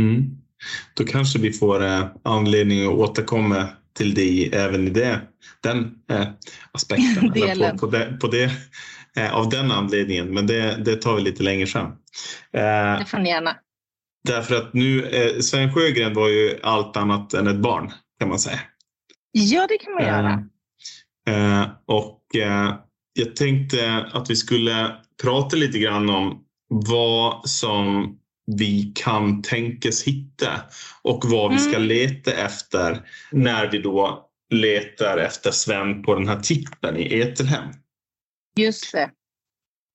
Mm. 0.00 0.22
Då 0.96 1.04
kanske 1.04 1.38
vi 1.38 1.52
får 1.52 1.84
eh, 1.84 2.06
anledning 2.22 2.86
att 2.86 2.94
återkomma 2.94 3.68
till 3.98 4.14
dig 4.14 4.50
även 4.54 4.86
i 4.86 4.90
det, 4.90 5.20
den 5.62 5.94
eh, 6.10 6.26
aspekten. 6.72 7.32
på, 7.32 7.78
på, 7.78 7.86
det, 7.86 8.18
på 8.20 8.26
det 8.28 8.50
eh, 9.16 9.34
av 9.34 9.48
den 9.48 9.70
anledningen, 9.70 10.34
men 10.34 10.46
det, 10.46 10.84
det 10.84 10.96
tar 10.96 11.14
vi 11.16 11.22
lite 11.22 11.42
längre 11.42 11.66
fram. 11.66 11.86
Eh, 12.52 12.98
Det 12.98 13.04
får 13.08 13.18
ni 13.18 13.28
gärna. 13.28 13.56
därför 14.24 14.54
att 14.56 14.74
nu, 14.74 15.04
eh, 15.06 15.40
Sven 15.40 15.74
Sjögren 15.74 16.14
var 16.14 16.28
ju 16.28 16.58
allt 16.62 16.96
annat 16.96 17.34
än 17.34 17.46
ett 17.46 17.56
barn 17.58 17.92
kan 18.20 18.28
man 18.28 18.38
säga. 18.38 18.60
Ja, 19.32 19.66
det 19.68 19.78
kan 19.78 19.92
man 19.94 20.02
göra. 20.04 20.44
Eh, 21.28 21.68
och 21.86 22.36
eh, 22.36 22.74
jag 23.12 23.36
tänkte 23.36 24.06
att 24.12 24.30
vi 24.30 24.36
skulle 24.36 24.96
prata 25.22 25.56
lite 25.56 25.78
grann 25.78 26.10
om 26.10 26.44
vad 26.68 27.48
som 27.48 28.14
vi 28.56 28.92
kan 28.94 29.42
tänkas 29.42 30.02
hitta 30.02 30.60
och 31.02 31.24
vad 31.24 31.52
vi 31.52 31.58
ska 31.58 31.78
leta 31.78 32.32
efter 32.32 33.02
när 33.32 33.70
vi 33.70 33.78
då 33.78 34.28
letar 34.54 35.18
efter 35.18 35.50
Sven 35.50 36.02
på 36.02 36.14
den 36.14 36.28
här 36.28 36.40
tippen 36.40 36.96
i 36.96 37.20
Etelhem. 37.20 37.68
Just 38.58 38.92
det. 38.92 39.10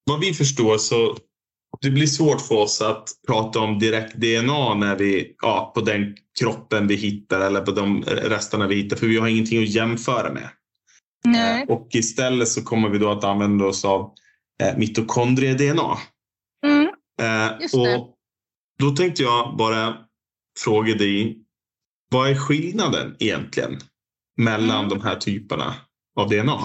Vad 0.06 0.20
vi 0.20 0.34
förstår 0.34 0.78
så 0.78 1.18
det 1.82 1.90
blir 1.90 2.08
svårt 2.08 2.42
för 2.42 2.56
oss 2.56 2.82
att 2.82 3.10
prata 3.28 3.60
om 3.60 3.80
direkt 3.80 4.16
DNA 4.16 4.74
när 4.74 4.96
vi, 4.96 5.36
ja, 5.42 5.72
på 5.76 5.82
den 5.82 6.16
kroppen 6.40 6.88
vi 6.88 6.96
hittar 6.96 7.42
eller 7.42 7.62
på 7.62 7.72
de 7.72 8.04
resterna 8.04 8.68
vi 8.68 8.76
hittar 8.76 8.98
för 8.98 9.08
vi 9.08 9.18
har 9.18 9.28
ingenting 9.28 9.64
att 9.64 9.70
jämföra 9.70 10.34
med. 10.34 10.50
Nej. 11.26 11.66
Och 11.70 11.88
istället 11.92 12.48
så 12.48 12.64
kommer 12.64 12.90
vi 12.90 12.98
då 12.98 13.12
att 13.12 13.24
använda 13.24 13.66
oss 13.66 13.86
av 13.86 14.14
eh, 14.64 14.78
mitokondrie-DNA. 14.78 15.98
Mm. 16.66 16.90
Eh, 17.22 17.62
Just 17.62 17.74
det. 17.74 17.98
och 17.98 18.14
då 18.80 18.92
tänkte 18.92 19.24
jag 19.24 19.58
bara 19.58 19.98
fråga 20.60 20.96
dig, 20.96 21.44
vad 22.12 22.30
är 22.30 22.36
skillnaden 22.36 23.16
egentligen 23.20 23.80
mellan 24.38 24.86
Mm. 24.86 24.90
de 24.90 25.02
här 25.02 25.16
typerna 25.16 25.76
av 26.20 26.30
DNA? 26.30 26.60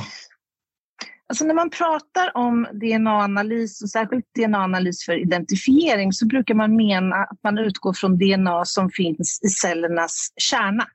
Alltså 1.28 1.44
när 1.44 1.54
man 1.54 1.70
pratar 1.70 2.36
om 2.36 2.66
DNA-analys, 2.72 3.82
och 3.82 3.90
särskilt 3.90 4.24
DNA-analys 4.34 5.04
för 5.04 5.22
identifiering, 5.22 6.12
så 6.12 6.26
brukar 6.26 6.54
man 6.54 6.76
mena 6.76 7.16
att 7.16 7.38
man 7.42 7.58
utgår 7.58 7.92
från 7.92 8.18
DNA 8.18 8.64
som 8.64 8.90
finns 8.90 9.40
i 9.42 9.48
cellernas 9.48 10.32
kärna. 10.36 10.86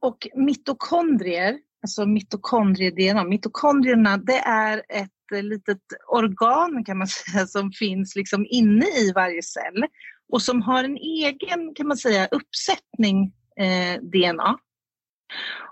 Och 0.00 0.28
mitokondrier, 0.34 1.58
alltså 1.82 2.06
mitokondrie-DNA, 2.06 3.24
mitokondrierna 3.24 4.16
det 4.16 4.38
är 4.38 4.82
ett 4.88 5.44
litet 5.44 5.82
organ 6.08 6.84
kan 6.84 6.98
man 6.98 7.06
säga 7.08 7.46
som 7.46 7.72
finns 7.72 8.16
liksom 8.16 8.46
inne 8.50 8.86
i 8.86 9.12
varje 9.14 9.42
cell 9.42 9.84
och 10.32 10.42
som 10.42 10.62
har 10.62 10.84
en 10.84 10.96
egen 10.96 11.74
kan 11.74 11.88
man 11.88 11.96
säga 11.96 12.28
uppsättning 12.30 13.32
eh, 13.60 14.02
DNA. 14.02 14.58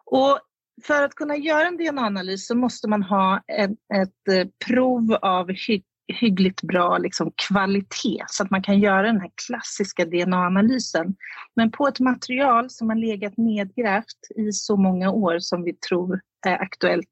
Och 0.05 0.41
för 0.83 1.03
att 1.03 1.15
kunna 1.15 1.37
göra 1.37 1.67
en 1.67 1.77
DNA-analys 1.77 2.47
så 2.47 2.55
måste 2.57 2.89
man 2.89 3.03
ha 3.03 3.43
ett, 3.49 3.71
ett 3.71 4.59
prov 4.67 5.15
av 5.23 5.49
hy, 5.49 5.83
hyggligt 6.21 6.63
bra 6.63 6.99
liksom, 6.99 7.33
kvalitet 7.49 8.25
så 8.27 8.43
att 8.43 8.51
man 8.51 8.63
kan 8.63 8.81
göra 8.81 9.03
den 9.03 9.21
här 9.21 9.31
klassiska 9.47 10.05
DNA-analysen. 10.05 11.17
Men 11.57 11.71
på 11.71 11.89
ett 11.89 12.01
material 12.01 12.71
som 12.71 12.89
har 12.89 12.97
legat 12.97 13.37
nedgrävt 13.37 14.31
i 14.37 14.53
så 14.53 14.77
många 14.77 15.11
år 15.11 15.39
som 15.39 15.65
vi 15.65 15.73
tror 15.73 16.21
aktuellt. 16.51 17.11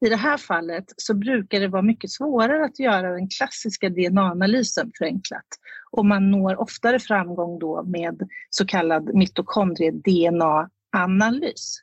I 0.00 0.08
det 0.08 0.16
här 0.16 0.36
fallet 0.36 0.84
så 0.96 1.14
brukar 1.14 1.60
det 1.60 1.68
vara 1.68 1.82
mycket 1.82 2.10
svårare 2.10 2.64
att 2.64 2.78
göra 2.78 3.12
den 3.12 3.28
klassiska 3.28 3.88
DNA-analysen 3.88 4.92
förenklat. 4.98 5.46
Och 5.90 6.06
man 6.06 6.30
når 6.30 6.60
oftare 6.60 6.98
framgång 6.98 7.58
då 7.58 7.82
med 7.82 8.28
så 8.50 8.66
kallad 8.66 9.14
mitokondrie-DNA-analys. 9.14 11.80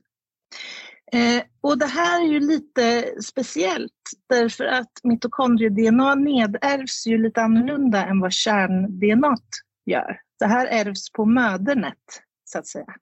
Eh, 1.12 1.44
och 1.62 1.78
det 1.78 1.86
här 1.86 2.24
är 2.24 2.28
ju 2.28 2.40
lite 2.40 3.14
speciellt 3.24 3.92
därför 4.30 4.66
att 4.66 4.92
mitokondrie-DNA 5.04 6.16
nedärvs 6.16 7.08
ju 7.08 7.18
lite 7.18 7.42
annorlunda 7.42 8.06
än 8.06 8.20
vad 8.20 8.34
kärn-DNA 8.34 9.38
gör. 9.86 10.20
Det 10.40 10.46
här 10.46 10.68
ärvs 10.68 11.12
på 11.12 11.26
mödernet 11.26 12.22
så 12.46 12.60
att 12.60 12.68
säga. 12.68 12.96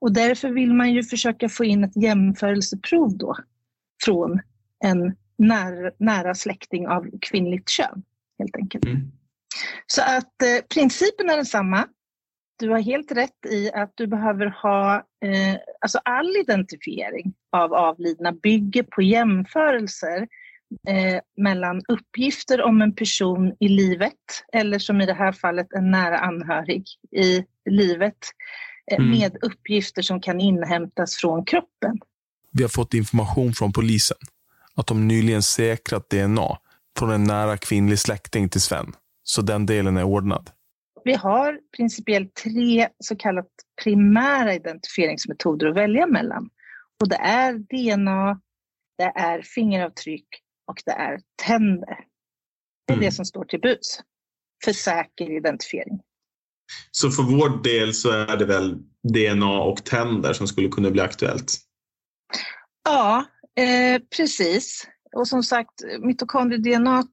Och 0.00 0.12
därför 0.12 0.50
vill 0.50 0.74
man 0.74 0.92
ju 0.92 1.02
försöka 1.02 1.48
få 1.48 1.64
in 1.64 1.84
ett 1.84 1.96
jämförelseprov 1.96 3.16
då 3.16 3.36
från 4.04 4.40
en 4.84 5.16
nära, 5.38 5.90
nära 5.98 6.34
släkting 6.34 6.88
av 6.88 7.10
kvinnligt 7.20 7.68
kön 7.68 8.02
helt 8.38 8.56
enkelt. 8.56 8.84
Så 9.86 10.02
att 10.02 10.42
eh, 10.42 10.64
principen 10.74 11.30
är 11.30 11.36
densamma. 11.36 11.88
Du 12.58 12.70
har 12.70 12.80
helt 12.80 13.12
rätt 13.12 13.46
i 13.50 13.72
att 13.72 13.92
du 13.94 14.06
behöver 14.06 14.46
ha, 14.46 14.94
eh, 14.96 15.56
alltså 15.80 15.98
all 16.04 16.36
identifiering 16.36 17.34
av 17.52 17.74
avlidna 17.74 18.32
bygger 18.32 18.82
på 18.82 19.02
jämförelser 19.02 20.28
eh, 20.88 21.20
mellan 21.36 21.82
uppgifter 21.88 22.62
om 22.62 22.82
en 22.82 22.94
person 22.94 23.56
i 23.60 23.68
livet 23.68 24.44
eller 24.52 24.78
som 24.78 25.00
i 25.00 25.06
det 25.06 25.14
här 25.14 25.32
fallet 25.32 25.72
en 25.72 25.90
nära 25.90 26.18
anhörig 26.18 26.84
i 27.12 27.44
livet 27.70 28.18
Mm. 28.92 29.10
med 29.10 29.36
uppgifter 29.42 30.02
som 30.02 30.20
kan 30.20 30.40
inhämtas 30.40 31.16
från 31.16 31.44
kroppen. 31.44 31.98
Vi 32.52 32.62
har 32.62 32.68
fått 32.68 32.94
information 32.94 33.52
från 33.52 33.72
polisen 33.72 34.16
att 34.74 34.86
de 34.86 35.08
nyligen 35.08 35.42
säkrat 35.42 36.10
DNA 36.10 36.58
från 36.98 37.10
en 37.10 37.24
nära 37.24 37.56
kvinnlig 37.56 37.98
släkting 37.98 38.48
till 38.48 38.60
Sven. 38.60 38.92
Så 39.22 39.42
den 39.42 39.66
delen 39.66 39.96
är 39.96 40.04
ordnad. 40.04 40.50
Vi 41.04 41.14
har 41.14 41.60
principiellt 41.76 42.34
tre 42.34 42.88
så 42.98 43.16
kallat 43.16 43.48
primära 43.82 44.54
identifieringsmetoder 44.54 45.66
att 45.66 45.76
välja 45.76 46.06
mellan. 46.06 46.48
Och 47.00 47.08
det 47.08 47.16
är 47.16 47.52
DNA, 47.52 48.40
det 48.98 49.12
är 49.14 49.42
fingeravtryck 49.42 50.28
och 50.66 50.82
det 50.84 50.92
är 50.92 51.20
tänder. 51.46 51.98
Det 52.86 52.94
är 52.94 53.00
det 53.00 53.12
som 53.12 53.24
står 53.24 53.44
till 53.44 53.60
buds 53.60 54.00
för 54.64 54.72
säker 54.72 55.36
identifiering. 55.36 56.00
Så 56.90 57.10
för 57.10 57.22
vår 57.22 57.62
del 57.62 57.94
så 57.94 58.10
är 58.10 58.36
det 58.36 58.44
väl 58.44 58.76
DNA 59.12 59.60
och 59.60 59.84
tänder 59.84 60.32
som 60.32 60.48
skulle 60.48 60.68
kunna 60.68 60.90
bli 60.90 61.00
aktuellt. 61.00 61.58
Ja, 62.84 63.24
eh, 63.60 64.02
precis. 64.16 64.86
Och 65.12 65.28
som 65.28 65.42
sagt, 65.42 65.72
mitokondrie-DNA 66.00 67.04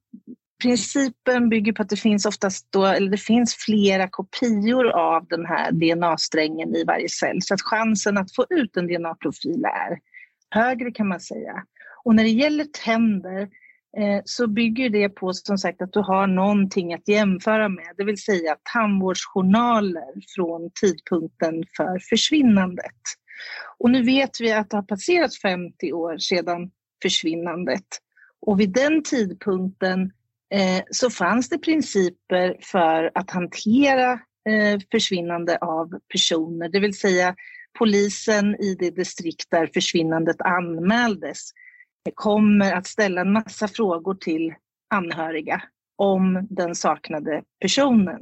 Principen 0.62 1.48
bygger 1.48 1.72
på 1.72 1.82
att 1.82 1.88
det 1.88 1.96
finns 1.96 2.26
oftast 2.26 2.66
då, 2.70 2.86
eller 2.86 3.10
det 3.10 3.18
finns 3.18 3.54
flera 3.54 4.08
kopior 4.08 4.88
av 4.88 5.26
den 5.26 5.46
här 5.46 5.72
DNA-strängen 5.72 6.74
i 6.74 6.84
varje 6.84 7.08
cell. 7.08 7.42
Så 7.42 7.54
att 7.54 7.62
chansen 7.62 8.18
att 8.18 8.34
få 8.34 8.46
ut 8.50 8.76
en 8.76 8.86
DNA-profil 8.86 9.64
är 9.64 9.98
högre 10.50 10.90
kan 10.90 11.08
man 11.08 11.20
säga. 11.20 11.64
Och 12.04 12.14
när 12.14 12.22
det 12.22 12.30
gäller 12.30 12.64
tänder 12.64 13.40
eh, 13.42 13.48
Eh, 13.96 14.22
så 14.24 14.46
bygger 14.46 14.90
det 14.90 15.08
på 15.08 15.32
som 15.32 15.58
sagt 15.58 15.82
att 15.82 15.92
du 15.92 16.00
har 16.00 16.26
någonting 16.26 16.94
att 16.94 17.08
jämföra 17.08 17.68
med. 17.68 17.94
Det 17.96 18.04
vill 18.04 18.22
säga 18.22 18.56
tandvårdsjournaler 18.72 20.34
från 20.34 20.70
tidpunkten 20.80 21.64
för 21.76 21.98
försvinnandet. 21.98 23.00
Och 23.78 23.90
nu 23.90 24.02
vet 24.02 24.40
vi 24.40 24.52
att 24.52 24.70
det 24.70 24.76
har 24.76 24.82
passerat 24.82 25.36
50 25.36 25.92
år 25.92 26.18
sedan 26.18 26.70
försvinnandet. 27.02 27.84
Och 28.46 28.60
vid 28.60 28.72
den 28.72 29.02
tidpunkten 29.02 30.12
eh, 30.54 30.84
så 30.90 31.10
fanns 31.10 31.48
det 31.48 31.58
principer 31.58 32.56
för 32.60 33.10
att 33.14 33.30
hantera 33.30 34.12
eh, 34.48 34.80
försvinnande 34.92 35.58
av 35.58 35.98
personer. 36.12 36.68
Det 36.68 36.80
vill 36.80 36.98
säga 36.98 37.34
polisen 37.78 38.54
i 38.60 38.74
det 38.74 38.90
distrikt 38.90 39.50
där 39.50 39.70
försvinnandet 39.74 40.40
anmäldes 40.40 41.50
kommer 42.14 42.72
att 42.72 42.86
ställa 42.86 43.20
en 43.20 43.32
massa 43.32 43.68
frågor 43.68 44.14
till 44.14 44.54
anhöriga 44.90 45.62
om 45.96 46.46
den 46.50 46.74
saknade 46.74 47.42
personen. 47.60 48.20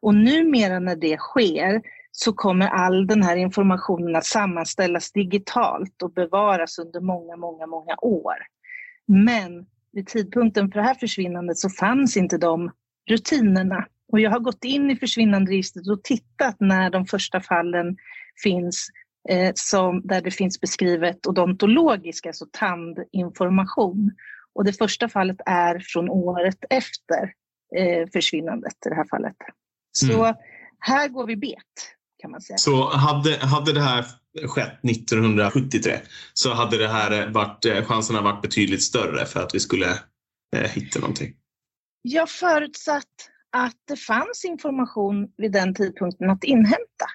Och 0.00 0.14
numera 0.14 0.78
när 0.78 0.96
det 0.96 1.18
sker 1.18 1.82
så 2.10 2.32
kommer 2.32 2.68
all 2.68 3.06
den 3.06 3.22
här 3.22 3.36
informationen 3.36 4.16
att 4.16 4.24
sammanställas 4.24 5.12
digitalt 5.12 6.02
och 6.02 6.12
bevaras 6.12 6.78
under 6.78 7.00
många, 7.00 7.36
många, 7.36 7.66
många 7.66 7.96
år. 8.02 8.36
Men 9.06 9.66
vid 9.92 10.06
tidpunkten 10.06 10.70
för 10.70 10.80
det 10.80 10.86
här 10.86 10.94
försvinnandet 10.94 11.58
så 11.58 11.70
fanns 11.70 12.16
inte 12.16 12.38
de 12.38 12.70
rutinerna. 13.10 13.86
Och 14.12 14.20
jag 14.20 14.30
har 14.30 14.40
gått 14.40 14.64
in 14.64 14.90
i 14.90 14.96
försvinnanderegistret 14.96 15.88
och 15.88 16.04
tittat 16.04 16.56
när 16.58 16.90
de 16.90 17.06
första 17.06 17.40
fallen 17.40 17.96
finns 18.42 18.88
eh, 19.28 19.52
som, 19.54 20.00
där 20.04 20.20
det 20.20 20.30
finns 20.30 20.60
beskrivet 20.60 21.26
odontologisk, 21.26 22.26
alltså 22.26 22.46
tandinformation. 22.52 24.10
Och 24.54 24.64
det 24.64 24.72
första 24.72 25.08
fallet 25.08 25.36
är 25.46 25.78
från 25.78 26.08
året 26.10 26.58
efter 26.70 27.32
eh, 27.76 28.08
försvinnandet 28.12 28.74
i 28.86 28.88
det 28.88 28.94
här 28.94 29.06
fallet. 29.10 29.36
Så 29.92 30.24
Mm. 30.24 30.34
här 30.78 31.08
går 31.08 31.26
vi 31.26 31.36
bet 31.36 31.94
kan 32.22 32.30
man 32.30 32.40
säga. 32.40 32.58
Så 32.58 32.90
hade, 32.90 33.36
hade 33.36 33.72
det 33.72 33.80
här 33.80 34.04
skett 34.46 34.84
1973 34.84 35.98
så 36.34 36.54
hade 36.54 36.78
det 36.78 36.88
här 36.88 37.30
varit, 37.30 37.64
eh, 37.64 37.84
chanserna 37.84 38.20
varit 38.20 38.42
betydligt 38.42 38.82
större 38.82 39.26
för 39.26 39.42
att 39.42 39.54
vi 39.54 39.60
skulle 39.60 39.90
eh, 40.56 40.70
hitta 40.70 40.98
någonting. 41.00 41.34
Jag 42.02 42.30
förutsatt 42.30 43.30
att 43.52 43.76
det 43.88 43.96
fanns 43.96 44.44
information 44.44 45.28
vid 45.36 45.52
den 45.52 45.74
tidpunkten 45.74 46.30
att 46.30 46.44
inhämta. 46.44 47.06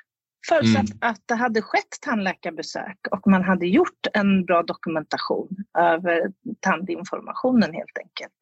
Förutsatt 0.47 0.89
Mm. 0.91 0.97
att 1.01 1.21
det 1.25 1.35
hade 1.35 1.61
skett 1.61 1.97
tandläkarbesök 2.01 2.97
och 3.11 3.27
man 3.27 3.43
hade 3.43 3.67
gjort 3.67 4.07
en 4.13 4.45
bra 4.45 4.63
dokumentation 4.63 5.49
över 5.79 6.31
tandinformationen 6.59 7.73
helt 7.73 7.97
enkelt. 7.97 8.39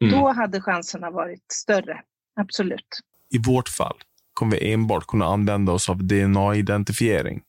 Mm. 0.00 0.12
Då 0.12 0.32
hade 0.32 0.60
chanserna 0.60 1.10
varit 1.10 1.52
större, 1.52 2.00
absolut. 2.40 3.00
I 3.30 3.38
vårt 3.38 3.68
fall 3.68 3.96
kommer 4.34 4.56
vi 4.56 4.72
enbart 4.72 5.06
kunna 5.06 5.26
använda 5.26 5.72
oss 5.72 5.90
av 5.90 6.04
DNA-identifiering. 6.04 7.42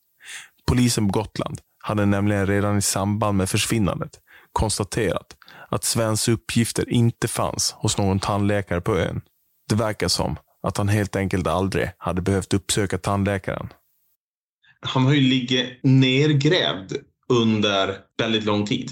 Polisen 0.68 1.08
på 1.08 1.20
Gotland 1.20 1.60
hade 1.80 2.06
nämligen 2.06 2.48
redan 2.48 2.78
i 2.78 2.82
samband 2.82 3.38
med 3.38 3.50
försvinnandet 3.50 4.20
konstaterat 4.52 5.38
att 5.70 5.84
Svens 5.84 6.28
uppgifter 6.28 6.90
inte 6.90 7.28
fanns 7.28 7.72
hos 7.72 7.98
någon 7.98 8.20
tandläkare 8.20 8.82
på 8.82 8.98
ön. 8.98 9.22
Det 9.70 9.76
verkar 9.76 10.08
som 10.08 10.36
att 10.64 10.78
han 10.78 10.88
helt 10.88 11.16
enkelt 11.16 11.48
aldrig 11.48 11.92
hade 11.98 12.22
behövt 12.22 12.54
uppsöka 12.54 12.98
tandläkaren. 12.98 13.70
Han 14.82 15.06
har 15.06 15.14
ju 15.14 15.22
ligger 15.22 15.80
nergrävd 15.84 16.94
under 17.30 17.98
väldigt 18.18 18.46
lång 18.46 18.66
tid. 18.66 18.92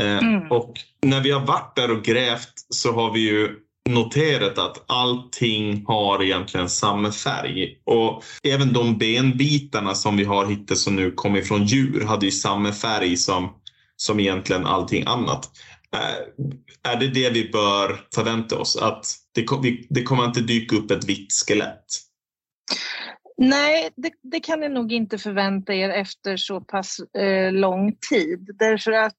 Eh, 0.00 0.18
Mm. 0.18 0.52
Och 0.52 0.74
när 1.02 1.20
vi 1.20 1.30
har 1.30 1.46
varit 1.46 1.76
där 1.76 1.90
och 1.90 2.04
grävt 2.04 2.52
så 2.70 2.92
har 2.92 3.12
vi 3.12 3.20
ju 3.20 3.56
noterat 3.88 4.58
att 4.58 4.84
allting 4.86 5.84
har 5.86 6.22
egentligen 6.22 6.68
samma 6.68 7.12
färg. 7.12 7.78
Och 7.84 8.24
även 8.42 8.72
de 8.72 8.98
benbitarna 8.98 9.94
som 9.94 10.16
vi 10.16 10.24
har 10.24 10.46
hittat 10.46 10.78
som 10.78 10.96
nu 10.96 11.10
kommer 11.10 11.40
från 11.42 11.64
djur 11.64 12.04
hade 12.04 12.26
ju 12.26 12.32
samma 12.32 12.72
färg 12.72 13.16
som, 13.16 13.52
som 13.96 14.20
egentligen 14.20 14.66
allting 14.66 15.04
annat. 15.06 15.50
Eh, 15.92 16.92
är 16.92 16.96
det 16.96 17.08
det 17.08 17.30
vi 17.30 17.48
bör 17.50 18.00
förvänta 18.14 18.58
oss? 18.58 18.76
Att 18.76 19.06
det, 19.34 19.46
det 19.90 20.02
kommer 20.02 20.24
inte 20.24 20.40
dyka 20.40 20.76
upp 20.76 20.90
ett 20.90 21.04
vitt 21.04 21.32
skelett? 21.46 21.84
Nej, 23.38 23.90
det, 23.96 24.10
det 24.22 24.40
kan 24.40 24.60
ni 24.60 24.68
nog 24.68 24.92
inte 24.92 25.18
förvänta 25.18 25.74
er 25.74 25.90
efter 25.90 26.36
så 26.36 26.60
pass 26.60 26.98
eh, 27.18 27.52
lång 27.52 27.96
tid. 28.10 28.50
Därför 28.58 28.92
att 28.92 29.16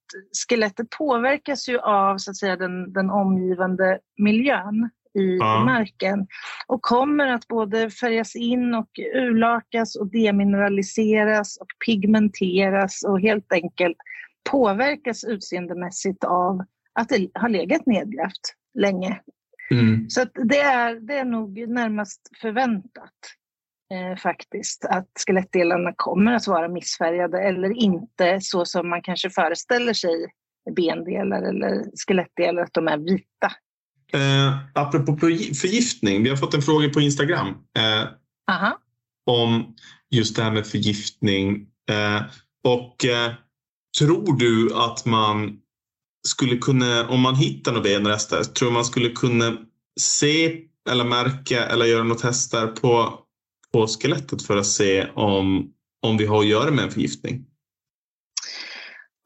skelettet 0.48 0.90
påverkas 0.90 1.70
ju 1.70 1.80
av 1.80 2.18
så 2.18 2.32
att 2.32 2.38
säga, 2.38 2.56
den, 2.56 2.94
den 2.94 3.10
omgivande 3.10 4.00
miljön 4.18 4.90
i 5.14 5.38
Ja. 5.38 5.64
marken 5.66 6.28
och 6.68 6.82
kommer 6.82 7.28
att 7.28 7.48
både 7.48 7.90
färgas 7.90 8.36
in 8.36 8.74
och 8.76 8.90
urlakas 9.16 9.96
och 9.96 10.08
demineraliseras 10.08 11.58
och 11.58 11.68
pigmenteras 11.86 13.04
och 13.04 13.22
helt 13.22 13.54
enkelt 13.54 13.98
påverkas 14.52 15.24
utseendemässigt 15.24 16.24
av 16.24 16.64
att 16.94 17.10
det 17.10 17.30
har 17.34 17.50
legat 17.50 17.86
nedgrävt 17.86 18.54
länge. 18.74 19.22
Mm. 19.72 20.10
Så 20.10 20.26
det, 20.34 20.60
är, 20.60 20.96
det 20.96 21.18
är 21.18 21.26
nog 21.26 21.70
närmast 21.70 22.30
förväntat 22.42 23.14
eh, 23.94 24.18
faktiskt 24.18 24.86
att 24.86 25.08
skelettdelarna 25.28 25.94
kommer 25.96 26.34
att 26.34 26.48
vara 26.48 26.68
missfärgade 26.68 27.42
eller 27.42 27.70
inte 27.78 28.40
så 28.42 28.66
som 28.66 28.90
man 28.90 29.02
kanske 29.02 29.30
föreställer 29.30 29.94
sig 29.94 30.26
bendelar 30.76 31.42
eller 31.42 31.84
skelettdelar 32.08 32.62
att 32.64 32.74
de 32.74 32.88
är 32.88 32.98
vita. 32.98 33.52
Eh, 34.14 34.58
apropå 34.74 35.12
förgi- 35.12 35.54
förgiftning, 35.54 36.24
vi 36.24 36.30
har 36.30 36.38
fått 36.38 36.54
en 36.54 36.62
fråga 36.62 36.90
på 36.90 37.02
Instagram 37.02 37.48
eh, 37.78 38.08
Aha. 38.52 38.80
om 39.26 39.76
just 40.10 40.36
det 40.36 40.44
här 40.44 40.52
med 40.52 40.68
förgiftning. 40.68 41.68
Eh, 41.90 42.22
och 42.64 43.06
eh, 43.06 43.32
tror 44.00 44.38
du 44.38 44.76
att 44.76 45.06
man 45.06 45.60
skulle 46.28 46.58
kunna, 46.58 47.08
om 47.10 47.22
man 47.22 47.36
hittar 47.36 47.72
några 47.72 47.84
benrester, 47.84 48.44
tror 48.44 48.72
man 48.72 48.86
skulle 48.86 49.10
kunna 49.10 49.58
se 50.00 50.62
eller 50.90 51.04
märka 51.04 51.66
eller 51.66 51.86
göra 51.86 52.04
några 52.04 52.20
tester 52.22 52.68
på, 52.68 53.20
på 53.78 53.88
skelettet 53.88 54.44
för 54.44 54.58
att 54.58 54.66
se 54.66 55.08
om, 55.16 55.74
om 56.02 56.18
vi 56.18 56.26
har 56.26 56.40
att 56.40 56.48
göra 56.48 56.72
med 56.72 56.84
en 56.84 56.92
förgiftning? 56.92 57.46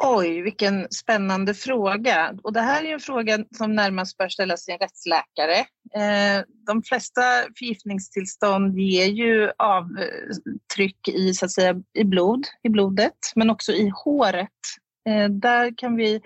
Oj, 0.04 0.42
vilken 0.42 0.88
spännande 0.90 1.54
fråga. 1.54 2.34
Och 2.44 2.54
det 2.54 2.62
här 2.62 2.84
är 2.84 2.94
en 2.94 3.00
fråga 3.00 3.46
som 3.58 3.76
närmast 3.76 4.18
bör 4.18 4.30
ställas 4.30 4.66
till 4.66 4.74
en 4.74 4.80
rättsläkare. 4.80 5.58
Eh, 5.96 6.44
de 6.66 6.84
flesta 6.84 7.22
förgiftningstillstånd 7.58 8.80
ger 8.80 9.06
ju 9.06 9.52
avtryck 9.58 11.08
i, 11.08 11.34
så 11.34 11.46
att 11.46 11.52
säga, 11.52 11.76
i 11.94 12.04
blod, 12.04 12.48
i 12.64 12.70
blodet, 12.70 13.18
men 13.36 13.50
också 13.50 13.72
i 13.72 13.92
håret. 14.06 14.50
Eh, 15.10 15.30
där 15.30 15.78
kan 15.78 15.96
vi 15.96 16.22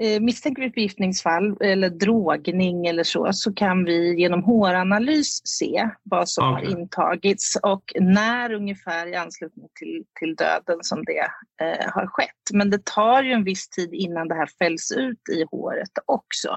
eh, 0.00 0.20
Misstänker 0.20 0.62
vi 0.62 0.70
förgiftningsfall 0.70 1.56
eller 1.60 1.90
drogning 1.90 2.86
eller 2.86 3.04
så, 3.04 3.32
så 3.32 3.52
kan 3.52 3.84
vi 3.84 4.20
genom 4.20 4.42
håranalys 4.42 5.40
se 5.44 5.88
vad 6.02 6.28
som 6.28 6.52
Okej. 6.52 6.66
har 6.66 6.80
intagits 6.80 7.56
och 7.62 7.92
när 8.00 8.52
ungefär 8.52 9.06
i 9.06 9.14
anslutning 9.14 9.68
till, 9.74 10.04
till 10.18 10.34
döden 10.34 10.78
som 10.82 11.04
det 11.04 11.30
eh, 11.64 11.90
har 11.92 12.06
skett. 12.06 12.30
Men 12.52 12.70
det 12.70 12.84
tar 12.84 13.22
ju 13.22 13.32
en 13.32 13.44
viss 13.44 13.68
tid 13.68 13.90
innan 13.92 14.28
det 14.28 14.34
här 14.34 14.48
fälls 14.58 14.92
ut 14.92 15.28
i 15.32 15.44
håret 15.50 15.92
också. 16.06 16.56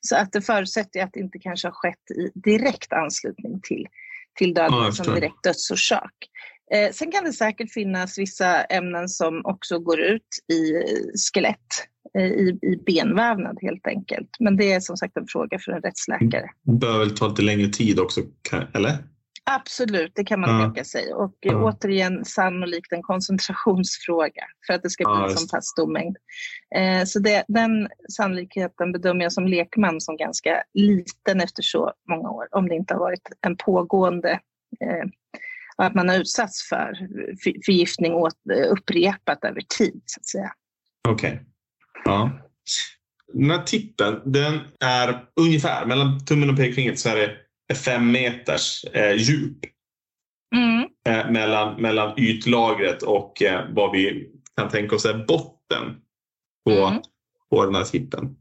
Så 0.00 0.16
att 0.16 0.32
det 0.32 0.42
förutsätter 0.42 1.04
att 1.04 1.12
det 1.12 1.20
inte 1.20 1.38
kanske 1.38 1.68
har 1.68 1.72
skett 1.72 2.10
i 2.10 2.30
direkt 2.34 2.92
anslutning 2.92 3.60
till, 3.62 3.86
till 4.38 4.54
döden 4.54 4.78
jag 4.78 4.94
som 4.94 5.14
direkt 5.14 5.42
dödsorsak. 5.42 6.14
Eh, 6.72 6.92
sen 6.92 7.10
kan 7.10 7.24
det 7.24 7.32
säkert 7.32 7.72
finnas 7.72 8.18
vissa 8.18 8.64
ämnen 8.64 9.08
som 9.08 9.40
också 9.44 9.78
går 9.78 10.00
ut 10.00 10.28
i 10.52 10.72
skelett, 11.32 11.88
i, 12.18 12.58
i 12.62 12.76
benvävnad 12.86 13.58
helt 13.62 13.86
enkelt. 13.86 14.28
Men 14.40 14.56
det 14.56 14.72
är 14.72 14.80
som 14.80 14.96
sagt 14.96 15.16
en 15.16 15.26
fråga 15.28 15.58
för 15.58 15.72
en 15.72 15.82
rättsläkare. 15.82 16.50
Det 16.62 16.72
bör 16.72 16.98
väl 16.98 17.16
ta 17.16 17.28
lite 17.28 17.42
längre 17.42 17.68
tid 17.68 18.00
också, 18.00 18.20
eller? 18.74 18.92
Absolut, 19.44 20.12
det 20.14 20.24
kan 20.24 20.40
man 20.40 20.50
Ja. 20.50 20.64
tänka 20.64 20.84
sig. 20.84 21.12
Och 21.12 21.34
eh, 21.46 21.52
Ja. 21.52 21.62
återigen 21.72 22.24
sannolikt 22.24 22.92
en 22.92 23.02
koncentrationsfråga 23.02 24.42
för 24.66 24.74
att 24.74 24.82
det 24.82 24.90
ska 24.90 25.04
bli 25.04 25.12
Ja, 25.12 25.30
en 25.30 25.36
sån 25.36 25.48
pass 25.48 25.66
stor 25.66 25.92
mängd. 25.92 26.16
Eh, 26.76 27.04
så 27.04 27.18
det, 27.18 27.44
den 27.48 27.88
sannolikheten 28.16 28.92
bedömer 28.92 29.22
jag 29.22 29.32
som 29.32 29.46
lekman 29.46 30.00
som 30.00 30.16
ganska 30.16 30.62
liten 30.74 31.40
efter 31.40 31.62
så 31.62 31.92
många 32.08 32.30
år. 32.30 32.48
Om 32.50 32.68
det 32.68 32.74
inte 32.74 32.94
har 32.94 32.98
varit 33.00 33.28
en 33.46 33.56
pågående 33.56 34.30
eh, 34.80 35.04
att 35.76 35.94
man 35.94 36.08
har 36.08 36.16
utsatts 36.16 36.68
för 36.68 36.94
för- 37.44 37.64
förgiftning 37.64 38.12
åt, 38.14 38.34
eh, 38.54 38.72
upprepat 38.72 39.44
över 39.44 39.60
tid 39.78 40.02
så 40.06 40.20
att 40.20 40.26
säga. 40.26 40.52
Okej. 41.08 41.42
Ja. 42.04 42.30
Den 43.32 43.50
här 43.50 43.62
tippen, 43.62 44.20
den 44.24 44.60
är 44.80 45.24
ungefär 45.40 45.86
mellan 45.86 46.24
tummen 46.24 46.50
och 46.50 46.56
pekfingret 46.56 46.98
så 46.98 47.08
är 47.08 47.16
det 47.68 47.74
fem 47.74 48.12
meters 48.12 48.84
eh, 48.84 49.12
djup 49.16 49.58
Mm. 50.54 50.86
eh, 51.06 51.30
mellan, 51.30 51.82
mellan 51.82 52.18
ytlagret 52.18 53.02
och 53.02 53.42
eh, 53.42 53.64
vad 53.70 53.92
vi 53.92 54.30
kan 54.56 54.68
tänka 54.68 54.96
oss 54.96 55.04
är 55.04 55.24
botten 55.26 55.96
på, 56.64 57.02
på 57.50 57.64
den 57.64 57.74
här 57.74 57.84
tippen. 57.84 58.36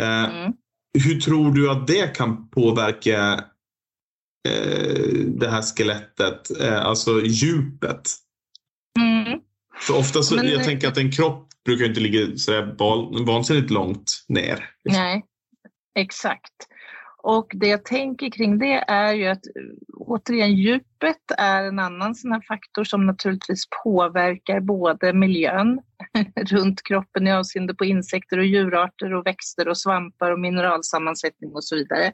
Eh, 0.00 0.48
Hur 1.04 1.20
tror 1.20 1.52
du 1.52 1.70
att 1.70 1.86
det 1.86 2.16
kan 2.16 2.48
påverka 2.48 3.44
eh, 4.48 5.24
det 5.26 5.50
här 5.50 5.62
skelettet, 5.62 6.60
eh, 6.60 6.82
alltså 6.84 7.20
djupet? 7.24 8.10
Mm. 9.00 9.40
För 9.80 9.98
ofta 9.98 10.22
så, 10.22 10.36
Men, 10.36 10.48
jag 10.48 10.64
tänker 10.64 10.88
att 10.88 10.98
en 10.98 11.12
kropp 11.12 11.47
brukar 11.68 11.84
inte 11.84 12.00
ligga 12.00 12.36
sådär 12.36 12.74
vansinnigt 13.24 13.70
långt 13.70 14.24
ner. 14.28 14.70
Nej, 14.84 15.24
exakt. 15.94 16.54
Och 17.22 17.52
det 17.54 17.66
jag 17.66 17.84
tänker 17.84 18.30
kring 18.30 18.58
det 18.58 18.84
är 18.88 19.12
ju 19.12 19.26
att 19.26 19.46
eh, 19.46 19.62
återigen 19.96 20.54
djupet 20.54 21.22
är 21.38 21.64
en 21.64 21.78
annan 21.78 22.14
sån 22.14 22.32
här 22.32 22.42
faktor 22.48 22.84
som 22.84 23.06
naturligtvis 23.06 23.64
påverkar 23.84 24.60
både 24.60 25.12
miljön 25.12 25.80
runt 26.50 26.82
kroppen 26.82 27.26
i 27.26 27.32
avseende 27.32 27.74
på 27.74 27.84
insekter 27.84 28.38
och 28.38 28.44
djurarter 28.44 29.14
och 29.14 29.26
växter 29.26 29.68
och 29.68 29.78
svampar 29.78 30.30
och 30.30 30.40
mineralsammansättning 30.40 31.52
och 31.54 31.64
så 31.64 31.76
vidare. 31.76 32.12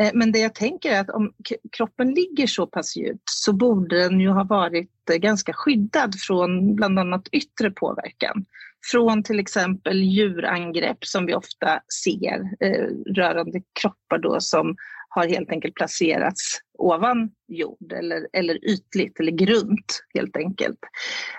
Eh, 0.00 0.10
men 0.14 0.32
det 0.32 0.38
jag 0.38 0.54
tänker 0.54 0.92
är 0.92 1.00
att 1.00 1.10
om 1.10 1.32
kroppen 1.76 2.14
ligger 2.14 2.46
så 2.46 2.66
pass 2.66 2.96
djupt 2.96 3.30
så 3.30 3.52
borde 3.52 4.08
den 4.08 4.20
ju 4.20 4.28
ha 4.28 4.44
varit 4.44 5.10
eh, 5.10 5.16
ganska 5.16 5.52
skyddad 5.52 6.14
från 6.20 6.74
bland 6.74 6.98
annat 6.98 7.28
yttre 7.32 7.70
påverkan. 7.70 8.44
Från 8.90 9.22
till 9.22 9.40
exempel 9.40 10.02
djurangrepp 10.02 11.04
som 11.04 11.26
vi 11.26 11.34
ofta 11.34 11.80
ser 12.04 12.40
eh, 12.60 12.86
rörande 13.14 13.62
kroppar 13.80 14.18
då 14.18 14.40
som 14.40 14.76
har 15.08 15.28
helt 15.28 15.50
enkelt 15.50 15.74
placerats 15.74 16.60
ovan 16.78 17.30
jord 17.48 17.92
eller, 17.92 18.28
eller 18.32 18.64
ytligt 18.64 19.20
eller 19.20 19.32
grunt 19.32 20.02
helt 20.14 20.36
enkelt. 20.36 20.78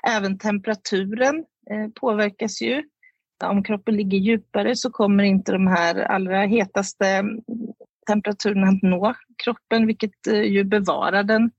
Även 0.07 0.37
temperaturen 0.37 1.45
eh, 1.71 1.87
påverkas 2.01 2.61
ju. 2.61 2.83
Om 3.43 3.63
kroppen 3.63 3.95
ligger 3.95 4.17
djupare 4.17 4.75
så 4.75 4.89
kommer 4.89 5.23
inte 5.23 5.51
de 5.51 5.67
här 5.67 5.95
allra 5.95 6.41
hetaste 6.41 7.23
temperaturerna 8.07 8.67
att 8.67 8.81
nå 8.81 9.13
kroppen 9.43 9.87
vilket 9.87 10.27
eh, 10.27 10.41
ju 10.41 10.63
bevarar 10.63 11.23
den 11.23 11.51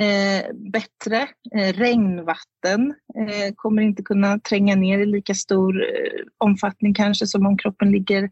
eh, 0.00 0.54
bättre. 0.54 1.28
Eh, 1.54 1.72
regnvatten 1.72 2.94
eh, 3.18 3.54
kommer 3.56 3.82
inte 3.82 4.02
kunna 4.02 4.38
tränga 4.38 4.76
ner 4.76 4.98
i 4.98 5.06
lika 5.06 5.34
stor 5.34 5.82
eh, 5.82 6.24
omfattning 6.38 6.94
kanske 6.94 7.26
som 7.26 7.46
om 7.46 7.58
kroppen 7.58 7.90
ligger 7.90 8.30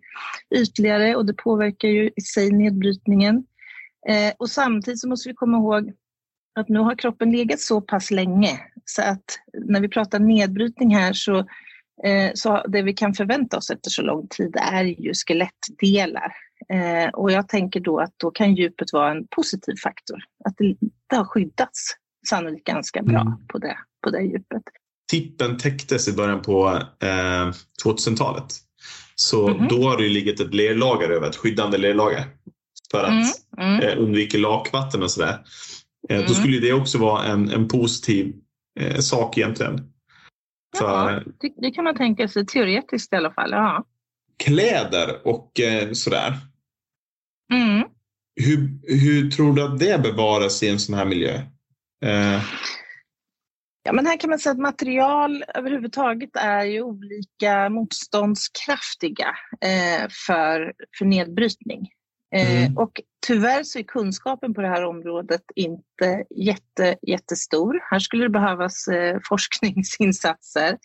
ytligare 0.55 1.17
och 1.17 1.27
det 1.27 1.35
påverkar 1.35 1.89
ju 1.89 2.11
i 2.17 2.21
sig 2.21 2.51
nedbrytningen. 2.51 3.45
Eh, 4.09 4.33
och 4.39 4.51
samtidigt 4.51 5.01
så 5.01 5.09
måste 5.09 5.29
vi 5.29 5.35
komma 5.35 5.57
ihåg 5.57 5.93
att 6.55 6.69
nu 6.69 6.79
har 6.79 6.95
kroppen 6.95 7.33
legat 7.33 7.61
så 7.61 7.81
pass 7.81 8.11
länge 8.11 8.61
så 8.85 9.03
att 9.03 9.25
när 9.53 9.81
vi 9.81 9.89
pratar 9.89 10.19
nedbrytning 10.19 10.95
här 10.95 11.13
så, 11.13 11.39
eh, 12.05 12.31
så 12.35 12.65
det 12.69 12.83
vi 12.83 12.93
kan 12.93 13.15
förvänta 13.15 13.57
oss 13.57 13.71
efter 13.71 13.91
så 13.91 14.03
lång 14.03 14.29
tid 14.29 14.57
är 14.57 14.85
ju 14.85 15.13
skelettdelar. 15.15 16.33
Eh, 16.69 17.09
och 17.13 17.33
jag 17.33 17.49
tänker 17.49 17.81
då 17.81 17.99
att 18.01 18.15
då 18.17 18.31
kan 18.31 18.55
djupet 18.55 18.93
vara 18.93 19.11
en 19.11 19.27
positiv 19.27 19.75
faktor. 19.83 20.19
Att 20.45 20.55
det, 20.59 20.77
det 21.11 21.17
har 21.17 21.25
skyddats 21.25 21.91
sannolikt 22.29 22.67
ganska 22.67 23.03
bra 23.03 23.21
Mm. 23.21 23.47
på, 23.47 23.59
det, 23.59 23.77
på 24.05 24.11
det 24.11 24.23
djupet. 24.23 24.63
Tippen 25.11 25.59
täcktes 25.59 26.09
i 26.09 26.13
början 26.13 26.43
på 26.43 26.69
eh, 27.03 27.53
2000-talet. 27.85 28.45
Så 29.15 29.49
Mhm. 29.49 29.69
då 29.69 29.83
har 29.89 29.97
det 29.99 30.09
legat 30.09 30.41
ett 30.41 30.55
lerlager 30.55 31.09
över, 31.11 31.29
ett 31.29 31.37
skyddande 31.37 31.79
lerlager. 31.79 32.25
För 32.91 33.05
att 33.05 33.11
Mm, 33.59 33.75
mm. 33.75 33.81
eh, 33.81 33.99
undvika 34.03 34.39
lakvatten 34.39 35.03
och 35.03 35.11
sådär. 35.11 35.39
Eh, 36.09 36.17
Mm. 36.17 36.29
Då 36.29 36.35
skulle 36.35 36.59
det 36.61 36.73
också 36.73 36.99
vara 36.99 37.25
en, 37.25 37.51
en 37.51 37.69
positiv 37.69 38.35
eh, 38.81 38.97
sak 38.99 39.39
egentligen. 39.39 39.93
För 40.79 41.11
Ja, 41.13 41.21
det, 41.41 41.53
det 41.57 41.71
kan 41.71 41.85
man 41.85 41.97
tänka 41.97 42.29
sig 42.29 42.47
teoretiskt 42.47 43.13
i 43.13 43.17
alla 43.17 43.31
fall. 43.33 43.51
Ja. 43.51 43.85
kläder 44.45 45.27
och 45.27 45.61
eh, 45.61 45.93
sådär. 45.93 46.35
Mm. 47.53 47.89
Hur, 48.37 48.69
hur 48.83 49.31
tror 49.31 49.55
du 49.55 49.63
att 49.63 49.79
det 49.79 50.03
bevaras 50.03 50.63
i 50.63 50.69
en 50.69 50.79
sån 50.79 50.95
här 50.95 51.05
miljö? 51.05 51.35
Eh, 52.05 52.43
Ja, 53.85 53.93
men 53.93 54.07
här 54.07 54.17
kan 54.17 54.31
man 54.31 54.39
säga 54.39 54.53
att 54.53 54.59
material 54.59 55.45
överhuvudtaget 55.55 56.37
är 56.37 56.65
ju 56.65 56.83
olika 56.83 57.69
motståndskraftiga 57.69 59.29
eh, 59.61 60.09
för, 60.27 60.73
för 60.99 61.05
nedbrytning. 61.05 61.89
Eh, 62.35 62.63
Mm. 62.63 62.77
Och 62.77 63.01
tyvärr 63.27 63.63
så 63.63 63.79
är 63.79 63.83
kunskapen 63.83 64.55
på 64.55 64.61
det 64.61 64.69
här 64.69 64.85
området 64.85 65.43
inte 65.55 66.25
jätte, 66.37 66.97
jättestor. 67.03 67.81
Här 67.91 67.99
skulle 67.99 68.25
det 68.25 68.31
behövas 68.31 68.89
eh, 68.89 69.19
forskningsinsatser. 69.29 70.79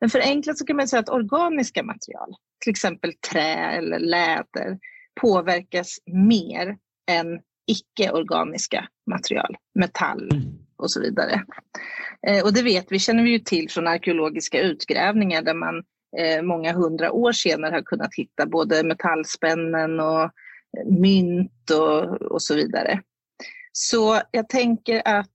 Men 0.00 0.10
förenklat 0.10 0.58
så 0.58 0.66
kan 0.66 0.76
man 0.76 0.88
säga 0.88 1.00
att 1.00 1.08
organiska 1.08 1.82
material, 1.82 2.34
till 2.64 2.70
exempel 2.70 3.12
trä 3.32 3.54
eller 3.54 3.98
läder, 3.98 4.78
påverkas 5.20 5.98
mer 6.06 6.76
än 7.10 7.40
icke-organiska 7.66 8.88
material, 9.10 9.56
metall 9.74 10.28
och 10.76 10.90
så 10.90 11.00
vidare. 11.00 11.44
Eh, 12.26 12.44
och 12.44 12.52
det 12.52 12.62
vet 12.62 12.86
vi, 12.92 12.98
känner 12.98 13.22
vi 13.22 13.30
ju 13.30 13.38
till 13.38 13.70
från 13.70 13.86
arkeologiska 13.86 14.60
utgrävningar 14.60 15.42
där 15.42 15.54
man 15.54 15.82
eh, 16.18 16.42
många 16.42 16.72
hundra 16.72 17.12
år 17.12 17.32
senare 17.32 17.74
har 17.74 17.82
kunnat 17.82 18.14
hitta 18.14 18.46
både 18.46 18.84
metallspännen 18.84 20.00
och 20.00 20.22
eh, 20.22 20.30
mynt 20.86 21.70
och, 21.70 22.22
och 22.22 22.42
så 22.42 22.54
vidare. 22.54 23.00
Så 23.72 24.20
jag 24.30 24.48
tänker 24.48 25.02
att 25.04 25.30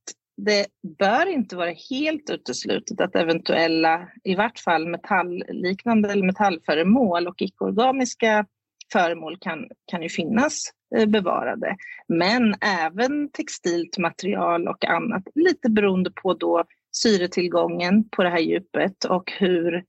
det 0.46 0.66
bör 1.00 1.26
inte 1.26 1.56
vara 1.56 1.74
helt 1.90 2.30
uteslutet 2.30 3.02
att 3.02 3.16
eventuella, 3.16 4.10
i 4.24 4.36
vart 4.36 4.60
fall 4.60 4.88
metallliknande 4.88 6.12
eller 6.12 6.26
metallföremål 6.26 7.28
och 7.28 7.42
icke-organiska 7.42 8.46
föremål 8.92 9.38
kan, 9.42 9.66
kan 9.92 10.02
ju 10.04 10.10
finnas 10.10 10.64
eh, 10.98 11.06
bevarade. 11.06 11.76
Men 12.08 12.56
även 12.62 13.30
textilt 13.32 13.98
material 13.98 14.68
och 14.68 14.86
annat, 14.86 15.24
lite 15.36 15.70
beroende 15.70 16.12
på 16.12 16.34
då 16.34 16.64
syretillgången 16.92 18.10
på 18.10 18.24
det 18.24 18.30
här 18.30 18.40
djupet 18.40 19.04
och 19.06 19.32
hur 19.40 19.84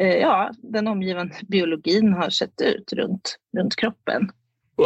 eh, 0.00 0.14
ja, 0.16 0.50
den 0.62 0.88
omgivande 0.88 1.34
biologin 1.48 2.12
har 2.12 2.30
sett 2.30 2.60
ut 2.60 2.92
runt, 2.92 3.36
runt 3.56 3.76
kroppen. 3.76 4.30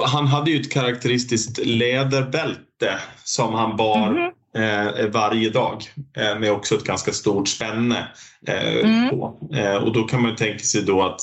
han 0.06 0.26
hade 0.26 0.50
ju 0.50 0.60
ett 0.60 0.72
karaktäristiskt 0.72 1.66
läderbälte 1.66 2.98
som 3.24 3.54
han 3.54 3.76
bar 3.76 4.10
Mhm. 4.10 4.32
eh, 4.64 5.06
varje 5.10 5.50
dag. 5.50 5.82
Eh, 6.16 6.38
med 6.38 6.52
också 6.52 6.74
ett 6.74 6.84
ganska 6.84 7.12
stort 7.12 7.48
spänne 7.48 8.08
eh, 8.46 8.76
Mm. 8.84 9.10
på. 9.10 9.38
Eh, 9.54 9.74
och 9.76 9.92
då 9.92 10.02
kan 10.02 10.22
man 10.22 10.30
ju 10.30 10.36
tänka 10.36 10.64
sig 10.64 10.82
då 10.82 11.02
att 11.02 11.20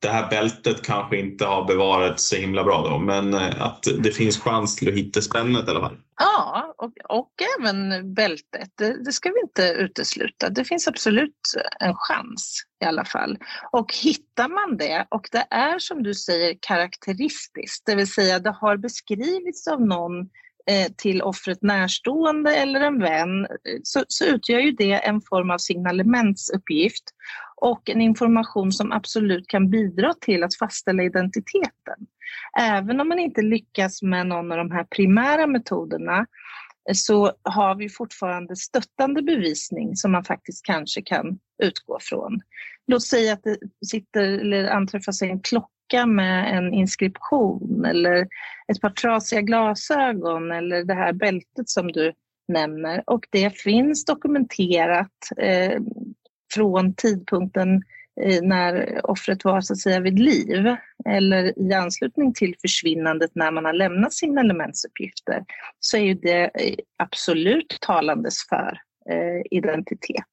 det 0.00 0.08
här 0.08 0.30
bältet 0.30 0.82
kanske 0.82 1.18
inte 1.18 1.44
har 1.44 1.64
bevarats 1.64 2.28
så 2.28 2.36
himla 2.36 2.64
bra 2.64 2.88
då, 2.88 2.98
men 2.98 3.34
eh, 3.34 3.62
att 3.62 3.84
det 3.98 4.10
finns 4.10 4.40
chans 4.40 4.76
till 4.76 4.88
att 4.88 4.94
hitta 4.94 5.20
spännet 5.20 5.68
i 5.68 5.70
alla 5.70 5.80
fall. 5.80 5.96
Ja, 6.20 6.74
och, 6.78 7.18
och 7.18 7.32
även 7.58 8.14
bältet. 8.14 8.72
Det, 8.74 9.04
det 9.04 9.12
ska 9.12 9.28
vi 9.28 9.40
inte 9.40 9.62
utesluta. 9.62 10.48
Det 10.48 10.64
finns 10.64 10.88
absolut 10.88 11.40
en 11.80 11.94
chans 11.94 12.62
i 12.82 12.84
alla 12.84 13.04
fall. 13.04 13.38
Och 13.72 13.94
hittar 14.02 14.48
man 14.48 14.76
det 14.76 15.06
och 15.10 15.28
det 15.32 15.46
är 15.50 15.78
som 15.78 16.02
du 16.02 16.14
säger 16.14 16.58
karaktäristiskt, 16.60 17.86
det 17.86 17.94
vill 17.94 18.12
säga 18.12 18.38
det 18.38 18.56
har 18.60 18.76
beskrivits 18.76 19.68
av 19.68 19.80
någon 19.80 20.28
Eh, 20.68 20.92
till 20.96 21.22
offret 21.22 21.62
närstående 21.62 22.56
eller 22.56 22.80
en 22.80 22.98
vän, 22.98 23.44
eh, 23.44 23.48
så, 23.82 24.04
så 24.08 24.24
utgör 24.24 24.58
ju 24.58 24.72
det 24.72 24.92
en 24.92 25.20
form 25.20 25.50
av 25.50 25.58
signalementsuppgift 25.58 27.04
och 27.56 27.90
en 27.90 28.00
information 28.00 28.72
som 28.72 28.92
absolut 28.92 29.48
kan 29.48 29.70
bidra 29.70 30.14
till 30.20 30.42
att 30.42 30.56
fastställa 30.56 31.02
identiteten. 31.02 32.06
Även 32.58 33.00
om 33.00 33.08
man 33.08 33.18
inte 33.18 33.42
lyckas 33.42 34.02
med 34.02 34.26
någon 34.26 34.52
av 34.52 34.58
de 34.58 34.70
här 34.70 34.84
primära 34.84 35.46
metoderna 35.46 36.18
eh, 36.88 36.94
så 36.94 37.32
har 37.42 37.74
vi 37.74 37.88
fortfarande 37.88 38.56
stöttande 38.56 39.22
bevisning 39.22 39.96
som 39.96 40.12
man 40.12 40.24
faktiskt 40.24 40.64
kanske 40.64 41.02
kan 41.02 41.38
utgå 41.62 41.98
från. 42.00 42.40
Låt 42.86 43.02
säga 43.02 43.32
att 43.32 43.42
det 43.42 43.58
sitter 43.86 44.22
eller 44.22 44.68
anträffas 44.68 45.22
en 45.22 45.40
klocka 45.40 45.77
med 46.06 46.58
en 46.58 46.74
inskription 46.74 47.84
eller 47.84 48.28
ett 48.72 48.80
par 48.80 48.90
trasiga 48.90 49.40
glasögon 49.40 50.52
eller 50.52 50.84
det 50.84 50.94
här 50.94 51.12
bältet 51.12 51.68
som 51.68 51.92
du 51.92 52.12
nämner 52.48 53.02
och 53.06 53.26
det 53.30 53.50
finns 53.50 54.04
dokumenterat 54.04 55.12
eh, 55.36 55.80
från 56.54 56.94
tidpunkten 56.94 57.82
eh, 58.20 58.42
när 58.42 59.00
offret 59.10 59.44
var 59.44 59.60
så 59.60 59.72
att 59.72 59.78
säga 59.78 60.00
vid 60.00 60.18
liv 60.18 60.76
eller 61.08 61.58
i 61.58 61.72
anslutning 61.72 62.34
till 62.34 62.54
försvinnandet 62.60 63.30
när 63.34 63.50
man 63.50 63.64
har 63.64 63.72
lämnat 63.72 64.12
sina 64.12 64.40
elementsuppgifter 64.40 65.44
så 65.80 65.96
är 65.96 66.02
ju 66.02 66.14
det 66.14 66.44
eh, 66.44 66.74
absolut 66.96 67.78
talandes 67.80 68.48
för 68.48 68.80
eh, 69.10 69.42
identitet. 69.50 70.24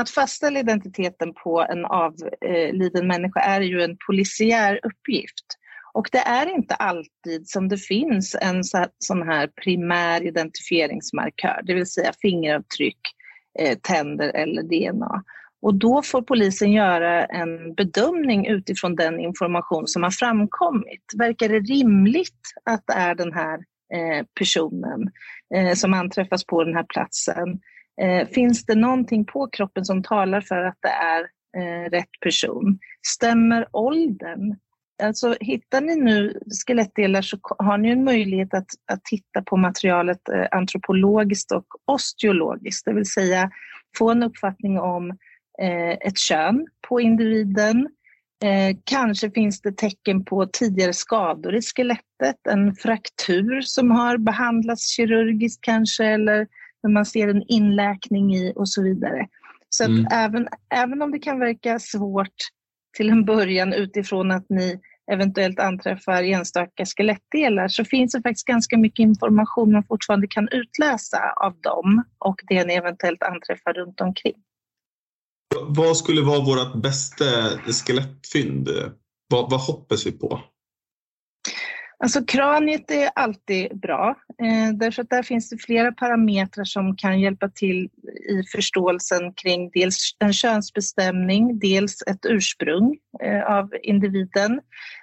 Att 0.00 0.10
fastställa 0.10 0.60
identiteten 0.60 1.34
på 1.34 1.66
en 1.70 1.84
avliden 1.84 3.06
människa 3.06 3.40
är 3.40 3.60
ju 3.60 3.82
en 3.82 3.96
polisiär 4.06 4.80
uppgift. 4.82 5.44
Och 5.92 6.08
det 6.12 6.18
är 6.18 6.46
inte 6.46 6.74
alltid 6.74 7.48
som 7.48 7.68
det 7.68 7.76
finns 7.78 8.36
en 8.40 8.64
sån 8.98 9.22
här 9.22 9.46
primär 9.46 10.22
identifieringsmarkör, 10.22 11.60
det 11.64 11.74
vill 11.74 11.86
säga 11.86 12.12
fingeravtryck, 12.22 12.98
eh, 13.58 13.78
tänder 13.78 14.28
eller 14.28 14.62
DNA. 14.62 15.22
Och 15.62 15.74
då 15.74 16.02
får 16.02 16.22
polisen 16.22 16.72
göra 16.72 17.24
en 17.24 17.74
bedömning 17.74 18.46
utifrån 18.46 18.96
den 18.96 19.20
information 19.20 19.86
som 19.86 20.02
har 20.02 20.10
framkommit. 20.10 21.04
Verkar 21.18 21.48
det 21.48 21.60
rimligt 21.60 22.42
att 22.64 22.86
det 22.86 22.92
är 22.92 23.14
den 23.14 23.32
här 23.32 23.58
eh, 23.94 24.26
personen 24.38 25.10
eh, 25.54 25.74
som 25.74 25.94
anträffas 25.94 26.46
på 26.46 26.64
den 26.64 26.74
här 26.74 26.86
platsen? 26.88 27.60
Eh, 28.00 28.28
finns 28.28 28.64
det 28.64 28.74
någonting 28.74 29.24
på 29.24 29.48
kroppen 29.48 29.84
som 29.84 30.02
talar 30.02 30.40
för 30.40 30.64
att 30.64 30.78
det 30.80 30.88
är 30.88 31.20
eh, 31.56 31.90
rätt 31.90 32.20
person? 32.20 32.78
Stämmer 33.06 33.68
åldern? 33.72 34.56
Alltså, 35.02 35.36
hittar 35.40 35.80
ni 35.80 35.94
nu 35.96 36.40
skelettdelar 36.66 37.22
så 37.22 37.38
har 37.58 37.78
ni 37.78 37.90
en 37.90 38.04
möjlighet 38.04 38.54
att, 38.54 38.66
att 38.92 39.04
titta 39.04 39.42
på 39.42 39.56
materialet 39.56 40.28
eh, 40.28 40.46
antropologiskt 40.50 41.52
och 41.52 41.66
osteologiskt, 41.84 42.84
det 42.84 42.92
vill 42.92 43.10
säga 43.10 43.50
få 43.98 44.10
en 44.10 44.22
uppfattning 44.22 44.78
om 44.78 45.10
eh, 45.62 45.90
ett 45.90 46.18
kön 46.18 46.66
på 46.88 47.00
individen. 47.00 47.88
Eh, 48.44 48.76
kanske 48.84 49.30
finns 49.30 49.60
det 49.60 49.76
tecken 49.76 50.24
på 50.24 50.46
tidigare 50.46 50.92
skador 50.92 51.54
i 51.54 51.62
skelettet, 51.62 52.46
en 52.48 52.74
fraktur 52.74 53.60
som 53.60 53.90
har 53.90 54.18
behandlats 54.18 54.96
kirurgiskt 54.96 55.60
kanske 55.60 56.04
eller 56.04 56.46
när 56.88 56.92
man 56.92 57.06
ser 57.06 57.28
en 57.28 57.42
inläkning 57.48 58.34
i 58.34 58.52
och 58.56 58.68
så 58.68 58.82
vidare. 58.82 59.26
Så 59.68 59.84
Mm. 59.84 60.06
även, 60.12 60.48
även 60.74 61.02
om 61.02 61.10
det 61.10 61.18
kan 61.18 61.38
verka 61.38 61.78
svårt 61.78 62.36
till 62.96 63.10
en 63.10 63.24
början 63.24 63.72
utifrån 63.72 64.30
att 64.30 64.46
ni 64.48 64.80
eventuellt 65.12 65.60
anträffar 65.60 66.22
enstaka 66.22 66.86
skelettdelar 66.86 67.68
så 67.68 67.84
finns 67.84 68.12
det 68.12 68.22
faktiskt 68.22 68.46
ganska 68.46 68.78
mycket 68.78 68.98
information 68.98 69.72
man 69.72 69.84
fortfarande 69.84 70.26
kan 70.26 70.48
utläsa 70.48 71.32
av 71.36 71.60
dem 71.60 72.04
och 72.18 72.40
det 72.48 72.64
ni 72.64 72.74
eventuellt 72.74 73.22
anträffar 73.22 73.72
runt 73.72 74.00
omkring. 74.00 74.36
Vad 75.68 75.96
skulle 75.96 76.22
vara 76.22 76.40
vårt 76.40 76.82
bästa 76.82 77.24
skelettfynd? 77.86 78.68
Vad, 79.30 79.50
vad 79.50 79.60
hoppas 79.60 80.06
vi 80.06 80.12
på? 80.12 80.40
Alltså 82.02 82.24
kraniet 82.24 82.90
är 82.90 83.10
alltid 83.14 83.80
bra, 83.80 84.16
eh, 84.42 84.74
därför 84.74 85.02
att 85.02 85.10
där 85.10 85.22
finns 85.22 85.50
det 85.50 85.58
flera 85.58 85.92
parametrar 85.92 86.64
som 86.64 86.96
kan 86.96 87.20
hjälpa 87.20 87.48
till 87.48 87.84
i 88.30 88.42
förståelsen 88.52 89.32
kring 89.32 89.70
dels 89.70 90.16
en 90.18 90.32
könsbestämning, 90.32 91.58
dels 91.58 92.02
ett 92.06 92.26
ursprung 92.26 92.96
eh, 93.22 93.42
av 93.42 93.70
individen. 93.82 94.60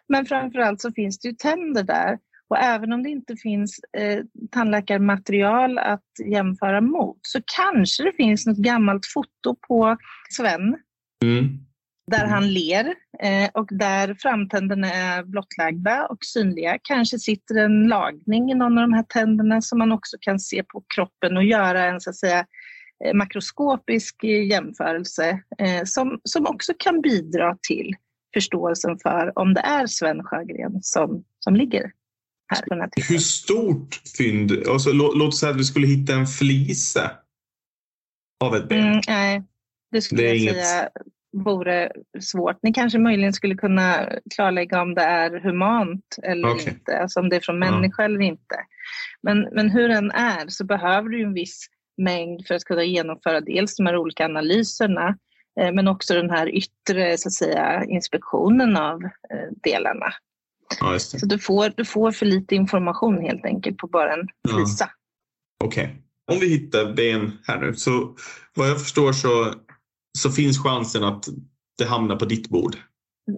Men 0.10 0.26
framförallt 0.26 0.82
så 0.82 0.92
finns 0.92 1.20
det 1.20 1.28
ju 1.28 1.36
tänder 1.36 1.84
där 1.84 2.20
Och 2.48 2.58
även 2.58 2.94
om 2.94 3.04
det 3.04 3.10
inte 3.10 3.36
finns 3.36 3.80
eh, 3.98 4.24
tandläkarmaterial 4.52 5.78
att 5.78 6.10
jämföra 6.32 6.82
mot 6.82 7.20
så 7.22 7.40
kanske 7.58 8.04
det 8.04 8.14
finns 8.14 8.46
något 8.46 8.58
gammalt 8.58 9.06
foto 9.06 9.56
på 9.68 9.98
Sven 10.30 10.76
Mm 11.24 11.65
där 12.12 12.26
han 12.26 12.54
ler 12.54 12.96
eh, 13.20 13.50
och 13.54 13.68
där 13.72 14.16
framtänderna 14.20 14.94
är 14.94 15.24
blottlagda 15.24 16.06
och 16.08 16.18
synliga. 16.26 16.78
Kanske 16.84 17.20
sitter 17.20 17.56
en 17.56 17.88
lagning 17.88 18.52
i 18.52 18.56
någon 18.56 18.78
av 18.78 18.82
de 18.82 18.94
här 18.94 19.04
tänderna 19.10 19.62
som 19.62 19.78
man 19.80 19.92
också 19.92 20.18
kan 20.20 20.40
se 20.40 20.64
på 20.64 20.84
kroppen 20.96 21.38
och 21.38 21.44
göra 21.44 21.86
en 21.86 22.02
så 22.02 22.10
att 22.10 22.16
säga 22.16 22.46
eh, 23.06 23.14
makroskopisk 23.14 24.24
jämförelse 24.24 25.30
eh, 25.58 25.84
som, 25.86 26.20
som 26.24 26.46
också 26.48 26.74
kan 26.80 27.02
bidra 27.02 27.58
till 27.68 27.96
förståelsen 28.34 28.98
för 29.00 29.32
om 29.40 29.54
det 29.54 29.62
är 29.62 29.88
Sven 29.88 30.24
Sjögren 30.24 30.80
som, 30.82 31.24
som 31.40 31.56
ligger 31.56 31.92
här 32.54 32.62
på 32.62 32.70
den 32.70 32.80
här 32.82 32.90
Hur 33.10 33.18
stort 33.18 34.02
fynd? 34.18 34.52
Alltså, 34.70 34.92
lå, 34.92 35.12
låt 35.16 35.36
säga 35.38 35.52
att 35.52 35.60
vi 35.60 35.64
skulle 35.64 35.88
hitta 35.88 36.14
en 36.14 36.28
flise 36.28 37.12
av 38.44 38.56
ett 38.56 38.70
ben. 38.70 38.80
Mm, 38.88 39.02
nej, 39.08 39.44
det 39.92 40.02
skulle 40.02 40.22
Det 40.22 40.28
är 40.28 40.30
jag 40.30 40.38
inget- 40.38 40.54
säga 40.68 40.90
vore 41.44 41.92
svårt. 42.20 42.58
Ni 42.64 42.74
kanske 42.74 43.00
möjligen 43.00 43.34
skulle 43.34 43.56
kunna 43.56 44.10
klarlägga 44.36 44.82
om 44.82 44.96
det 44.96 45.02
är 45.02 45.40
humant 45.40 46.16
eller 46.24 46.50
Okej. 46.50 46.68
inte, 46.74 47.00
alltså 47.00 47.20
om 47.20 47.30
det 47.30 47.36
är 47.36 47.40
från 47.40 47.62
Ja. 47.62 47.72
människa 47.72 48.04
eller 48.04 48.22
inte. 48.22 48.56
Men, 49.24 49.50
men 49.52 49.70
hur 49.70 49.88
den 49.90 50.12
är 50.12 50.48
så 50.48 50.66
behöver 50.66 51.10
du 51.10 51.24
en 51.24 51.34
viss 51.34 51.68
mängd 51.98 52.48
för 52.48 52.56
att 52.56 52.64
kunna 52.64 52.84
genomföra 52.84 53.42
dels 53.42 53.76
de 53.76 53.86
här 53.86 53.98
olika 53.98 54.26
analyserna 54.26 55.18
eh, 55.62 55.72
men 55.74 55.88
också 55.88 56.14
den 56.14 56.30
här 56.30 56.50
yttre 56.56 57.18
så 57.18 57.28
att 57.30 57.34
säga, 57.34 57.84
inspektionen 57.86 58.78
av 58.78 59.04
eh, 59.04 59.52
delarna. 59.64 60.06
Ja. 60.80 61.00
Så 61.00 61.26
du 61.26 61.40
får, 61.40 61.74
du 61.78 61.86
får 61.86 62.12
för 62.12 62.26
lite 62.26 62.56
information 62.56 63.22
helt 63.22 63.46
enkelt 63.46 63.78
på 63.78 63.88
bara 63.88 64.14
en 64.14 64.28
Ja. 64.50 64.56
flisa. 64.56 64.90
Okej. 65.64 66.02
Om 66.32 66.40
vi 66.40 66.50
hittar 66.50 66.94
ben 66.94 67.32
här 67.48 67.60
nu 67.60 67.74
så 67.74 68.16
vad 68.56 68.70
jag 68.70 68.82
förstår 68.82 69.12
så, 69.14 69.54
så 70.18 70.32
finns 70.32 70.64
chansen 70.64 71.04
att 71.04 71.26
det 71.78 71.86
hamnar 71.86 72.16
på 72.16 72.26
ditt 72.26 72.50
bord. 72.50 72.76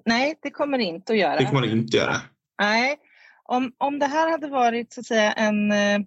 Nej, 0.05 0.39
det 0.41 0.49
kommer 0.49 0.77
det 0.77 0.83
inte 0.83 1.13
att 1.13 1.19
göra. 1.19 1.37
Det 1.37 1.45
kommer 1.45 1.61
det 1.61 1.71
inte 1.71 1.97
göra. 1.97 2.15
Nej, 2.61 2.97
om, 3.43 3.71
om 3.77 3.99
det 3.99 4.05
här 4.05 4.31
hade 4.31 4.47
varit 4.47 4.93
så 4.93 4.99
att 4.99 5.05
säga 5.05 5.31
en, 5.31 5.71
eh, 5.71 5.99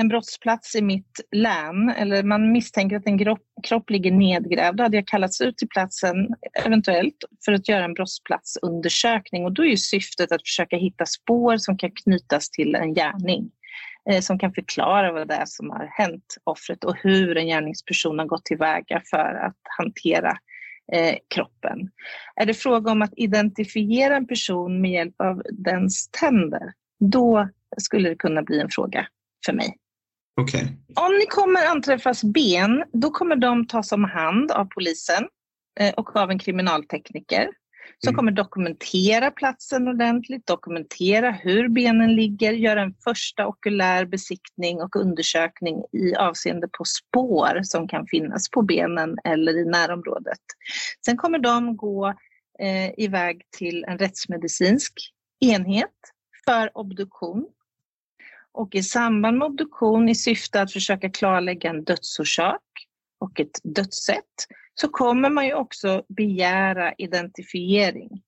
en 0.00 0.08
brottsplats 0.08 0.74
i 0.74 0.82
mitt 0.82 1.20
län 1.36 1.90
eller 1.90 2.22
man 2.22 2.52
misstänker 2.52 2.96
att 2.96 3.06
en 3.06 3.18
kropp, 3.18 3.42
kropp 3.62 3.90
ligger 3.90 4.10
nedgrävd, 4.10 4.76
då 4.76 4.82
hade 4.82 4.96
jag 4.96 5.06
kallats 5.06 5.40
ut 5.40 5.56
till 5.56 5.68
platsen 5.68 6.28
eventuellt 6.64 7.24
för 7.44 7.52
att 7.52 7.68
göra 7.68 7.84
en 7.84 7.94
brottsplatsundersökning 7.94 9.44
och 9.44 9.52
då 9.52 9.64
är 9.64 9.76
syftet 9.76 10.32
att 10.32 10.42
försöka 10.42 10.76
hitta 10.76 11.06
spår 11.06 11.56
som 11.56 11.76
kan 11.76 11.90
knytas 11.90 12.50
till 12.50 12.74
en 12.74 12.94
gärning 12.94 13.50
som 14.20 14.38
kan 14.38 14.52
förklara 14.52 15.12
vad 15.12 15.28
det 15.28 15.34
är 15.34 15.46
som 15.46 15.70
har 15.70 15.86
hänt 15.92 16.36
offret 16.44 16.84
och 16.84 16.96
hur 16.96 17.36
en 17.36 17.46
gärningsperson 17.46 18.18
har 18.18 18.26
gått 18.26 18.44
tillväga 18.44 19.02
för 19.10 19.34
att 19.34 19.56
hantera 19.78 20.38
eh, 20.92 21.16
kroppen. 21.34 21.90
Är 22.36 22.46
det 22.46 22.54
fråga 22.54 22.92
om 22.92 23.02
att 23.02 23.12
identifiera 23.16 24.16
en 24.16 24.26
person 24.26 24.80
med 24.80 24.90
hjälp 24.90 25.20
av 25.20 25.42
dens 25.52 26.08
tänder, 26.10 26.72
då 27.00 27.48
skulle 27.78 28.08
det 28.08 28.16
kunna 28.16 28.42
bli 28.42 28.60
en 28.60 28.70
fråga 28.70 29.06
för 29.46 29.52
mig. 29.52 29.76
Okej. 30.40 30.60
Om 30.96 31.14
ni 31.14 31.26
kommer 31.26 31.66
anträffas 31.66 32.24
ben, 32.24 32.84
då 32.92 33.10
kommer 33.10 33.36
de 33.36 33.66
tas 33.66 33.92
om 33.92 34.04
hand 34.04 34.50
av 34.50 34.64
polisen 34.64 35.28
eh, 35.80 35.94
och 35.94 36.16
av 36.16 36.30
en 36.30 36.38
kriminaltekniker 36.38 37.48
som 37.98 38.14
kommer 38.14 38.32
dokumentera 38.32 39.30
platsen 39.30 39.88
ordentligt, 39.88 40.46
dokumentera 40.46 41.30
hur 41.30 41.68
benen 41.68 42.14
ligger, 42.14 42.52
göra 42.52 42.82
en 42.82 42.94
första 43.04 43.46
okulär 43.46 44.04
besiktning 44.04 44.82
och 44.82 44.96
undersökning 44.96 45.84
i 45.92 46.14
avseende 46.14 46.68
på 46.68 46.84
spår 46.84 47.60
som 47.62 47.88
kan 47.88 48.06
finnas 48.06 48.50
på 48.50 48.62
benen 48.62 49.18
eller 49.24 49.56
i 49.56 49.64
närområdet. 49.64 50.40
Sen 51.04 51.16
kommer 51.16 51.38
de 51.38 51.76
gå 51.76 52.08
eh, 52.58 52.90
iväg 52.96 53.42
till 53.58 53.84
en 53.84 53.98
rättsmedicinsk 53.98 54.92
enhet 55.40 55.88
för 56.44 56.78
obduktion. 56.78 57.46
Och 58.52 58.74
i 58.74 58.82
samband 58.82 59.38
med 59.38 59.46
obduktion 59.46 60.08
i 60.08 60.14
syfte 60.14 60.62
att 60.62 60.72
försöka 60.72 61.10
klarlägga 61.10 61.70
en 61.70 61.84
dödsorsak 61.84 62.62
och 63.18 63.40
ett 63.40 63.60
dödssätt 63.64 64.46
så 64.80 64.88
kommer 64.88 65.30
man 65.30 65.46
ju 65.46 65.54
också 65.54 66.02
begära 66.08 66.92
identifiering. 66.98 68.22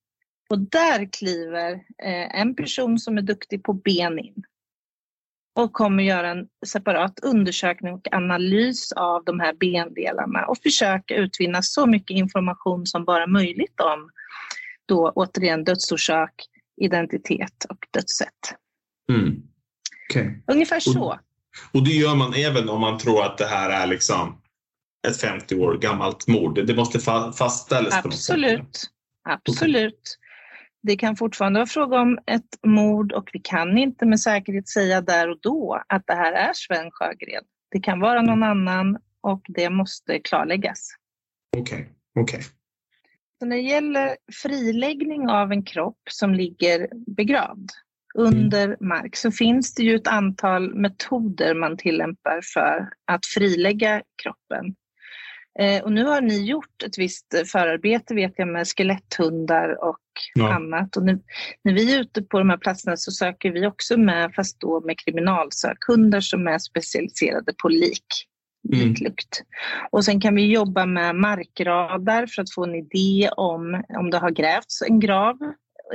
Och 0.49 0.59
där 0.59 1.11
kliver 1.11 1.73
eh, 2.03 2.39
en 2.39 2.55
person 2.55 2.99
som 2.99 3.17
är 3.17 3.21
duktig 3.21 3.63
på 3.63 3.73
ben 3.73 4.19
in 4.19 4.43
och 5.55 5.73
kommer 5.73 6.03
göra 6.03 6.29
en 6.31 6.47
separat 6.65 7.19
undersökning 7.19 7.93
och 7.93 8.07
analys 8.11 8.91
av 8.91 9.23
de 9.23 9.39
här 9.39 9.53
bendelarna 9.53 10.45
och 10.45 10.57
försöka 10.63 11.15
utvinna 11.15 11.61
så 11.61 11.85
mycket 11.85 12.17
information 12.17 12.85
som 12.85 13.05
bara 13.05 13.27
möjligt 13.27 13.79
om 13.79 14.09
då 14.85 15.11
återigen 15.15 15.63
dödsorsak, 15.63 16.33
identitet 16.81 17.65
och 17.69 17.87
dödssätt. 17.91 18.55
Mm. 19.09 19.41
Okej. 20.09 20.43
Ungefär 20.47 20.79
så. 20.79 21.19
Och 21.71 21.83
det 21.85 21.91
gör 21.91 22.15
man 22.15 22.33
även 22.33 22.69
om 22.69 22.81
man 22.81 22.97
tror 22.97 23.23
att 23.23 23.37
det 23.37 23.45
här 23.45 23.69
är 23.69 23.87
liksom 23.87 24.42
ett 25.07 25.21
50 25.21 25.55
år 25.55 25.77
gammalt 25.77 26.27
mord. 26.27 26.65
Det 26.67 26.75
måste 26.75 26.97
fa- 26.97 27.31
fastställas 27.31 28.01
på 28.01 28.07
något 28.07 28.17
sätt. 28.17 28.35
Absolut. 28.35 28.89
Absolut. 29.23 30.19
Det 30.83 30.95
kan 30.95 31.15
fortfarande 31.15 31.59
vara 31.59 31.67
fråga 31.67 31.99
om 31.99 32.19
ett 32.25 32.59
mord 32.65 33.11
och 33.11 33.29
vi 33.33 33.39
kan 33.39 33.77
inte 33.77 34.05
med 34.05 34.19
säkerhet 34.19 34.69
säga 34.69 35.01
där 35.01 35.29
och 35.29 35.37
då 35.41 35.83
att 35.89 36.03
det 36.07 36.13
här 36.13 36.33
är 36.33 36.51
Sven 36.53 36.91
Sjögren. 36.91 37.43
Det 37.71 37.79
kan 37.79 37.99
vara 37.99 38.21
någon 38.21 38.43
annan 38.43 38.97
och 39.21 39.41
det 39.47 39.69
måste 39.69 40.19
klarläggas. 40.19 40.89
Okej. 41.57 41.89
Okej. 42.19 42.41
Så 43.39 43.45
när 43.45 43.55
det 43.55 43.61
gäller 43.61 44.17
friläggning 44.41 45.29
av 45.29 45.51
en 45.51 45.63
kropp 45.63 46.01
som 46.09 46.33
ligger 46.33 46.87
begravd 47.15 47.69
under 48.15 48.77
mark 48.79 49.15
så 49.15 49.31
finns 49.31 49.73
det 49.73 49.83
ju 49.83 49.95
ett 49.95 50.07
antal 50.07 50.75
metoder 50.75 51.55
man 51.55 51.77
tillämpar 51.77 52.41
för 52.53 52.89
att 53.05 53.25
frilägga 53.25 54.01
kroppen. 54.23 54.75
Eh, 55.59 55.83
och 55.83 55.91
nu 55.91 56.03
har 56.03 56.21
ni 56.21 56.45
gjort 56.45 56.83
ett 56.85 56.97
visst 56.97 57.27
förarbete 57.51 58.15
vet 58.15 58.33
jag 58.37 58.47
med 58.47 58.67
skeletthundar 58.67 59.83
och 59.83 59.99
Ja. 60.35 60.53
annat. 60.53 60.97
Och 60.97 61.03
nu, 61.03 61.19
när 61.63 61.73
vi 61.73 61.95
är 61.95 61.99
ute 61.99 62.21
på 62.21 62.39
de 62.39 62.49
här 62.49 62.57
platserna 62.57 62.97
så 62.97 63.11
söker 63.11 63.51
vi 63.51 63.67
också 63.67 63.97
med, 63.97 64.33
fast 64.35 64.59
då 64.59 64.81
med 64.81 64.99
kriminalsökhundar 64.99 66.21
som 66.21 66.47
är 66.47 66.59
specialiserade 66.59 67.53
på 67.61 67.69
lik 67.69 68.05
liklukt. 68.69 69.43
Och 69.91 70.05
sen 70.05 70.21
kan 70.21 70.35
vi 70.35 70.51
jobba 70.53 70.85
med 70.85 71.15
markradar 71.15 72.27
för 72.27 72.41
att 72.41 72.53
få 72.53 72.63
en 72.65 72.75
idé 72.75 73.29
om 73.37 73.83
om 73.89 74.09
det 74.09 74.17
har 74.17 74.31
grävts 74.31 74.81
en 74.81 74.99
grav 74.99 75.37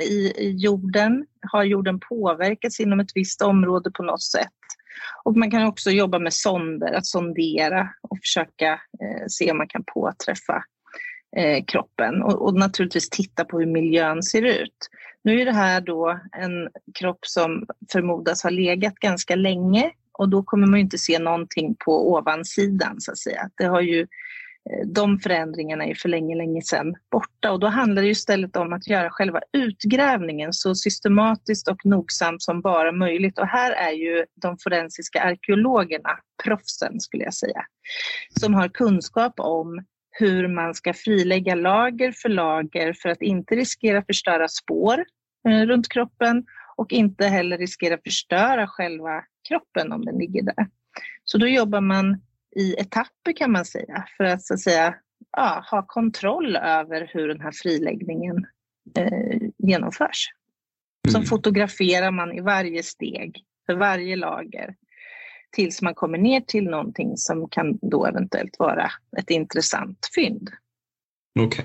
i, 0.03 0.33
i 0.37 0.55
jorden. 0.59 1.27
Har 1.53 1.65
jorden 1.65 2.01
påverkats 2.09 2.81
inom 2.81 3.01
ett 3.01 3.11
visst 3.15 3.43
område 3.43 3.91
på 3.91 4.03
något 4.03 4.23
sätt? 4.23 4.49
Och 5.25 5.37
man 5.37 5.51
kan 5.51 5.67
också 5.67 5.91
jobba 5.91 6.19
med 6.19 6.35
sonder, 6.35 6.93
att 6.93 7.07
sondera 7.07 7.89
och 8.03 8.19
försöka 8.19 8.73
eh, 8.73 9.27
se 9.29 9.51
om 9.51 9.59
man 9.59 9.69
kan 9.69 9.85
påträffa 9.95 10.65
eh, 11.37 11.65
kroppen 11.65 12.23
och, 12.23 12.47
och 12.47 12.55
naturligtvis 12.55 13.11
titta 13.11 13.45
på 13.45 13.59
hur 13.59 13.67
miljön 13.67 14.23
ser 14.23 14.43
ut. 14.43 14.89
Nu 15.25 15.41
är 15.41 15.45
det 15.45 15.53
här 15.53 15.81
då 15.81 16.21
en 16.33 16.69
kropp 16.99 17.27
som 17.27 17.67
förmodas 17.93 18.43
ha 18.43 18.51
legat 18.51 18.95
ganska 18.95 19.37
länge 19.37 19.93
och 20.19 20.29
då 20.29 20.43
kommer 20.43 20.67
man 20.67 20.79
ju 20.79 20.85
inte 20.85 20.99
se 20.99 21.19
någonting 21.19 21.77
på 21.85 22.13
ovansidan 22.13 23.01
så 23.01 23.13
att 23.13 23.19
säga. 23.19 23.51
Det 23.57 23.65
har 23.65 23.81
ju, 23.81 24.07
Eh, 24.71 24.87
de 24.87 25.19
förändringarna 25.19 25.85
är 25.85 25.95
för 25.95 26.09
länge, 26.09 26.37
länge 26.37 26.63
sedan 26.63 26.95
borta 27.11 27.53
och 27.53 27.61
då 27.61 27.67
handlar 27.67 28.03
det 28.03 28.09
istället 28.09 28.57
om 28.57 28.73
att 28.73 28.89
göra 28.89 29.11
själva 29.11 29.41
utgrävningen 29.53 30.53
så 30.53 30.75
systematiskt 30.75 31.69
och 31.69 31.87
nogsamt 31.87 32.43
som 32.43 32.61
bara 32.61 32.93
möjligt. 32.93 33.39
Och 33.39 33.47
här 33.47 33.73
är 33.73 33.93
ju 33.93 34.25
de 34.43 34.59
forensiska 34.59 35.23
arkeologerna 35.23 36.11
proffsen 36.45 37.01
skulle 37.01 37.25
jag 37.25 37.35
säga, 37.35 37.63
som 38.41 38.55
har 38.55 38.69
kunskap 38.69 39.41
om 39.41 39.85
hur 40.11 40.49
man 40.49 40.75
ska 40.75 40.95
frilägga 40.95 41.55
lager 41.55 42.13
för 42.13 42.29
lager 42.29 42.93
för 42.93 43.09
att 43.09 43.23
inte 43.23 43.55
riskera 43.55 44.03
förstöra 44.03 44.49
spår 44.49 45.05
eh, 45.49 45.67
runt 45.67 45.89
kroppen 45.89 46.45
och 46.77 46.93
inte 46.93 47.27
heller 47.27 47.59
riskera 47.59 47.99
förstöra 48.05 48.67
själva 48.67 49.25
kroppen 49.49 49.93
om 49.93 50.05
den 50.05 50.19
ligger 50.19 50.43
där. 50.43 50.69
Så 51.25 51.39
då 51.39 51.47
jobbar 51.47 51.81
man 51.81 52.21
i 52.57 52.75
etapper 52.75 53.33
kan 53.37 53.53
man 53.53 53.65
säga 53.65 54.05
för 54.17 54.25
att, 54.25 54.43
så 54.43 54.55
att 54.55 54.61
säga, 54.61 54.95
ja, 55.37 55.65
ha 55.71 55.87
kontroll 55.87 56.57
över 56.57 57.11
hur 57.13 57.29
den 57.29 57.41
här 57.41 57.53
friläggningen 57.53 58.47
eh, 58.99 59.39
genomförs. 59.59 60.29
Så 61.09 61.23
fotograferar 61.23 62.11
man 62.11 62.33
i 62.33 62.41
varje 62.41 62.83
steg 62.83 63.45
för 63.67 63.75
varje 63.75 64.17
lager 64.17 64.75
tills 65.53 65.83
man 65.83 65.95
kommer 65.95 66.19
ner 66.19 66.41
till 66.41 66.65
någonting 66.65 67.17
som 67.17 67.49
kan 67.49 67.79
då 67.83 68.07
eventuellt 68.07 68.59
vara 68.59 68.91
ett 69.19 69.31
intressant 69.31 70.09
fynd. 70.15 70.51
Okej. 71.41 71.65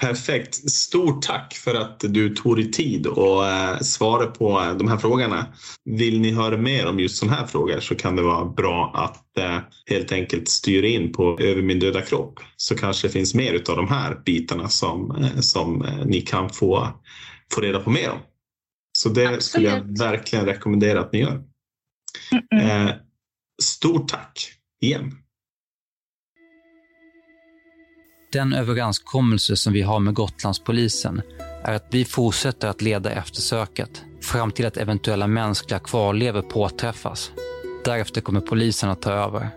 Perfekt. 0.00 0.70
Stort 0.70 1.22
tack 1.22 1.54
för 1.54 1.74
att 1.74 2.00
du 2.00 2.34
tog 2.34 2.56
dig 2.56 2.70
tid 2.70 3.06
och 3.06 3.46
eh, 3.46 3.78
svara 3.78 4.26
på 4.26 4.74
de 4.78 4.88
här 4.88 4.96
frågorna. 4.96 5.46
Vill 5.84 6.20
ni 6.20 6.32
höra 6.32 6.56
mer 6.56 6.86
om 6.86 7.00
just 7.00 7.16
sådana 7.16 7.36
här 7.36 7.46
frågor 7.46 7.80
så 7.80 7.94
kan 7.94 8.16
det 8.16 8.22
vara 8.22 8.44
bra 8.44 8.92
att 8.94 9.38
eh, 9.38 9.58
helt 9.86 10.12
enkelt 10.12 10.48
styra 10.48 10.86
in 10.86 11.12
på 11.12 11.38
Över 11.40 11.62
min 11.62 11.78
döda 11.78 12.02
kropp. 12.02 12.40
Så 12.56 12.76
kanske 12.76 13.08
det 13.08 13.12
finns 13.12 13.34
mer 13.34 13.54
av 13.54 13.76
de 13.76 13.88
här 13.88 14.22
bitarna 14.24 14.68
som, 14.68 15.10
eh, 15.10 15.40
som 15.40 15.84
eh, 15.84 16.04
ni 16.04 16.20
kan 16.20 16.50
få, 16.50 16.88
få 17.54 17.60
reda 17.60 17.80
på 17.80 17.90
mer 17.90 18.10
om. 18.10 18.18
Så 18.98 19.08
det 19.08 19.24
Absolut. 19.24 19.42
skulle 19.42 19.68
jag 19.68 19.98
verkligen 19.98 20.46
rekommendera 20.46 21.00
att 21.00 21.12
ni 21.12 21.18
gör. 21.18 21.42
Eh, 22.60 22.90
stort 23.62 24.08
tack 24.08 24.52
igen. 24.80 25.21
Den 28.32 28.52
överenskommelse 28.52 29.56
som 29.56 29.72
vi 29.72 29.82
har 29.82 30.00
med 30.00 30.14
Gotlandspolisen 30.14 31.22
är 31.62 31.74
att 31.74 31.86
vi 31.90 32.04
fortsätter 32.04 32.68
att 32.68 32.82
leda 32.82 33.10
eftersöket 33.10 34.02
fram 34.22 34.50
till 34.50 34.66
att 34.66 34.76
eventuella 34.76 35.26
mänskliga 35.26 35.78
kvarlevor 35.78 36.42
påträffas. 36.42 37.30
Därefter 37.84 38.20
kommer 38.20 38.40
polisen 38.40 38.90
att 38.90 39.02
ta 39.02 39.12
över. 39.12 39.48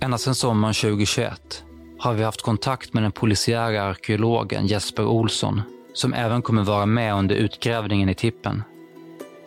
Ända 0.00 0.18
sedan 0.18 0.34
sommaren 0.34 0.74
2021 0.74 1.64
har 1.98 2.14
vi 2.14 2.22
haft 2.22 2.42
kontakt 2.42 2.94
med 2.94 3.02
den 3.02 3.12
polisiära 3.12 3.82
arkeologen 3.82 4.66
Jesper 4.66 5.06
Olsson 5.06 5.62
som 5.94 6.14
även 6.14 6.42
kommer 6.42 6.62
vara 6.62 6.86
med 6.86 7.14
under 7.14 7.34
utgrävningen 7.34 8.08
i 8.08 8.14
tippen. 8.14 8.62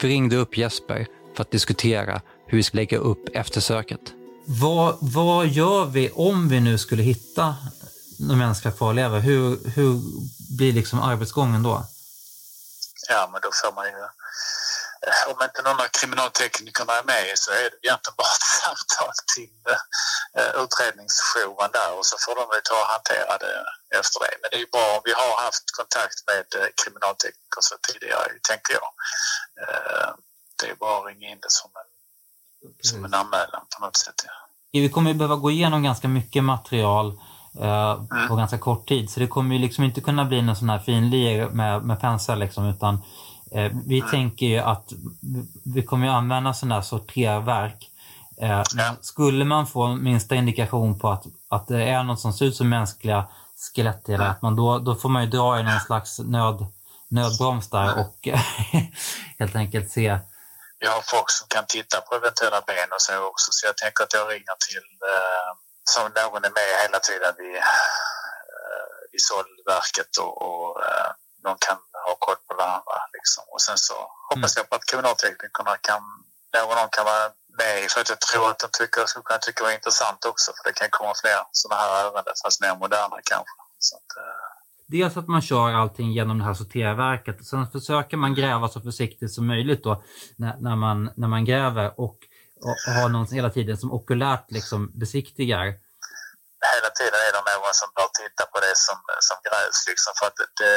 Vi 0.02 0.08
ringde 0.10 0.36
upp 0.36 0.58
Jesper 0.58 1.08
för 1.36 1.42
att 1.42 1.52
diskutera 1.52 2.22
hur 2.48 2.58
vi 2.58 2.64
ska 2.64 2.78
lägga 2.78 2.98
upp 2.98 3.30
eftersöket. 3.34 4.14
Vad, 4.46 4.98
vad 5.02 5.48
gör 5.48 5.86
vi 5.86 6.10
om 6.10 6.50
vi 6.50 6.60
nu 6.60 6.78
skulle 6.78 7.04
hitta 7.04 7.56
de 8.18 8.38
mänskliga 8.38 8.74
kvarlevor? 8.78 9.20
Hur, 9.20 9.70
hur 9.76 9.92
blir 10.58 10.74
liksom 10.74 11.02
arbetsgången 11.02 11.64
då? 11.64 11.86
Ja, 13.10 13.30
men 13.32 13.42
då 13.42 13.50
får 13.62 13.72
man 13.76 13.86
ju... 13.86 14.00
eh, 15.08 15.24
Om 15.32 15.38
inte 15.48 15.62
någon 15.62 15.80
av 15.86 15.88
kriminalteknikerna 16.00 16.94
är 17.00 17.04
med 17.04 17.26
så 17.36 17.52
är 17.52 17.64
det 17.72 17.78
egentligen 17.88 18.18
bara 18.22 18.34
ett 18.40 18.50
samtal 18.64 19.14
till 19.36 19.64
eh, 20.40 20.52
utredningsjouren 20.64 21.72
där 21.78 21.92
och 21.98 22.06
så 22.06 22.16
får 22.24 22.36
de 22.40 22.46
ta 22.70 22.78
och 22.84 22.92
hantera 22.96 23.34
det 23.44 23.56
efter 24.00 24.18
det. 24.24 24.36
Men 24.42 24.48
det 24.52 24.58
är 24.60 24.64
ju 24.68 24.72
bra 24.76 24.88
om 24.98 25.02
vi 25.10 25.14
har 25.22 25.32
haft 25.46 25.66
kontakt 25.80 26.18
med 26.30 26.46
eh, 26.60 26.70
kriminaltekniker 26.80 27.62
så 27.70 27.76
tidigare, 27.88 28.28
tänker 28.50 28.74
jag. 28.80 28.90
Det 30.60 30.70
är 30.70 30.76
bara 30.76 31.00
att 31.00 31.08
ringa 31.10 31.28
in 31.32 31.40
det 31.42 31.52
som 31.60 31.72
en, 31.82 31.90
som 32.90 33.06
en 33.06 33.14
anmälan 33.14 33.66
på 33.76 33.86
något 33.86 33.98
sätt. 33.98 34.20
Ja. 34.26 34.32
Vi 34.72 34.90
kommer 34.90 35.14
behöva 35.14 35.36
gå 35.36 35.52
igenom 35.52 35.84
ganska 35.84 36.08
mycket 36.08 36.44
material 36.44 37.08
eh, 37.60 38.28
på 38.30 38.36
ganska 38.36 38.58
kort 38.58 38.88
tid. 38.88 39.10
Så 39.10 39.20
det 39.20 39.28
kommer 39.28 39.56
ju 39.56 39.62
liksom 39.62 39.84
inte 39.84 40.02
kunna 40.02 40.26
bli 40.26 40.42
någon 40.42 40.56
sån 40.56 40.70
här 40.70 40.80
finlir 40.80 41.50
med, 41.50 41.84
med 41.84 42.00
pensel 42.00 42.40
liksom, 42.40 42.66
utan 42.66 43.02
eh, 43.52 43.72
vi 43.86 44.02
tänker 44.02 44.46
ju 44.46 44.60
att 44.60 44.94
vi 45.64 45.84
kommer 45.84 46.08
ju 46.08 46.14
använda 46.14 46.54
sådana 46.54 46.76
här 46.76 46.82
sorterverk. 46.82 47.90
Eh, 48.42 48.64
Skulle 49.02 49.46
man 49.46 49.68
få 49.68 49.88
minsta 49.88 50.36
indikation 50.36 51.00
på 51.00 51.10
att, 51.10 51.24
att 51.50 51.68
det 51.68 51.84
är 51.84 52.04
något 52.04 52.20
som 52.20 52.34
ser 52.34 52.46
ut 52.46 52.56
som 52.56 52.70
mänskliga 52.70 53.26
skelettdelar, 53.76 54.30
att 54.30 54.42
man 54.42 54.56
då, 54.56 54.80
då 54.80 54.96
får 54.96 55.10
man 55.10 55.24
ju 55.24 55.30
dra 55.30 55.60
i 55.60 55.64
någon 55.64 55.80
slags 55.80 56.20
nöd, 56.20 56.66
nödbroms 57.10 57.70
där 57.70 58.00
och 58.00 58.28
helt 59.40 59.56
enkelt 59.56 59.92
se. 59.92 60.20
Vi 60.80 60.88
har 60.88 61.02
folk 61.02 61.30
som 61.32 61.48
kan 61.48 61.66
titta 61.68 62.02
på 62.02 62.16
eventuella 62.16 62.62
ben 62.68 62.90
och 62.96 63.02
så 63.02 63.28
också 63.28 63.48
så 63.52 63.68
jag 63.68 63.78
tänker 63.78 64.04
att 64.04 64.14
jag 64.14 64.32
ringer 64.34 64.58
till 64.70 64.88
eh, 65.14 65.50
som 65.84 66.04
någon 66.04 66.44
är 66.50 66.54
med 66.60 66.72
hela 66.84 67.00
tiden 67.00 67.34
vid, 67.38 67.56
eh, 67.56 68.94
i 69.16 69.20
sållverket 69.30 70.12
och, 70.24 70.34
och 70.48 70.70
eh, 70.90 71.12
någon 71.44 71.58
kan 71.68 71.78
ha 72.06 72.16
koll 72.26 72.40
på 72.48 72.54
varandra. 72.62 72.98
Liksom. 73.18 73.44
Och 73.54 73.62
sen 73.62 73.78
så 73.78 73.98
hoppas 74.30 74.58
jag 74.58 74.70
på 74.70 74.76
att 74.76 74.86
kriminalteknikerna 74.90 75.74
kan, 75.88 76.02
någon 76.58 76.78
av 76.84 76.90
kan 76.96 77.06
vara 77.06 77.26
med 77.60 77.92
för 77.92 78.02
att 78.02 78.10
jag 78.10 78.22
tror 78.30 78.50
att 78.50 78.60
de 78.64 78.68
tycker, 78.80 79.06
skulle 79.06 79.24
kunna 79.24 79.40
tycka 79.40 79.60
det 79.64 79.68
var 79.70 79.80
intressant 79.82 80.26
också 80.26 80.52
för 80.56 80.64
det 80.68 80.74
kan 80.80 80.90
komma 80.98 81.14
fler 81.22 81.40
sådana 81.52 81.82
här 81.82 81.90
ärenden 82.02 82.36
fast 82.44 82.62
mer 82.62 82.76
moderna 82.84 83.18
kanske. 83.32 83.58
Så 83.88 83.96
att, 84.00 84.10
eh, 84.24 84.54
Dels 84.88 85.18
att 85.18 85.28
man 85.28 85.42
kör 85.42 85.74
allting 85.74 86.12
genom 86.12 86.40
det 86.40 86.46
här 86.46 86.54
sorterverket 86.54 87.46
sen 87.46 87.68
försöker 87.68 88.18
man 88.18 88.36
gräva 88.36 88.68
så 88.68 88.82
försiktigt 88.82 89.34
som 89.34 89.48
möjligt 89.48 89.84
då 89.84 90.04
när, 90.38 90.58
när, 90.58 90.76
man, 90.76 91.10
när 91.16 91.28
man 91.28 91.46
gräver 91.46 92.00
och, 92.00 92.18
och, 92.68 92.94
ha 92.98 93.08
någon 93.08 93.28
hela 93.40 93.50
tiden 93.50 93.78
som 93.78 93.92
okulärt 93.98 94.52
liksom 94.58 94.80
besiktigar. 95.04 95.66
hela 96.76 96.90
tiden 97.00 97.20
är 97.28 97.32
det 97.34 97.40
någon 97.40 97.74
som 97.82 97.90
bör 97.96 98.10
titta 98.22 98.44
på 98.52 98.58
det 98.66 98.76
som, 98.88 99.00
som 99.28 99.38
grävs. 99.48 99.80
Liksom, 99.90 100.12
för 100.20 100.26
att 100.28 100.40
det, 100.60 100.76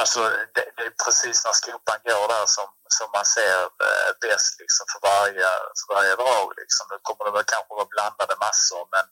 alltså, 0.00 0.20
det, 0.54 0.64
det 0.76 0.84
är 0.88 0.94
precis 1.04 1.44
när 1.44 1.54
skopan 1.60 1.98
går 2.08 2.26
där 2.34 2.46
som, 2.56 2.68
som 2.96 3.08
man 3.16 3.26
ser 3.36 3.58
eh, 3.88 4.10
bäst 4.24 4.54
liksom, 4.62 4.84
för, 4.92 5.00
varje, 5.10 5.50
för 5.78 5.86
varje 5.94 6.14
drag. 6.22 6.48
Liksom. 6.62 6.84
Nu 6.90 6.96
kommer 7.06 7.22
det 7.24 7.34
väl 7.36 7.52
kanske 7.54 7.72
vara 7.80 7.92
blandade 7.94 8.34
massor 8.46 8.82
men 8.94 9.06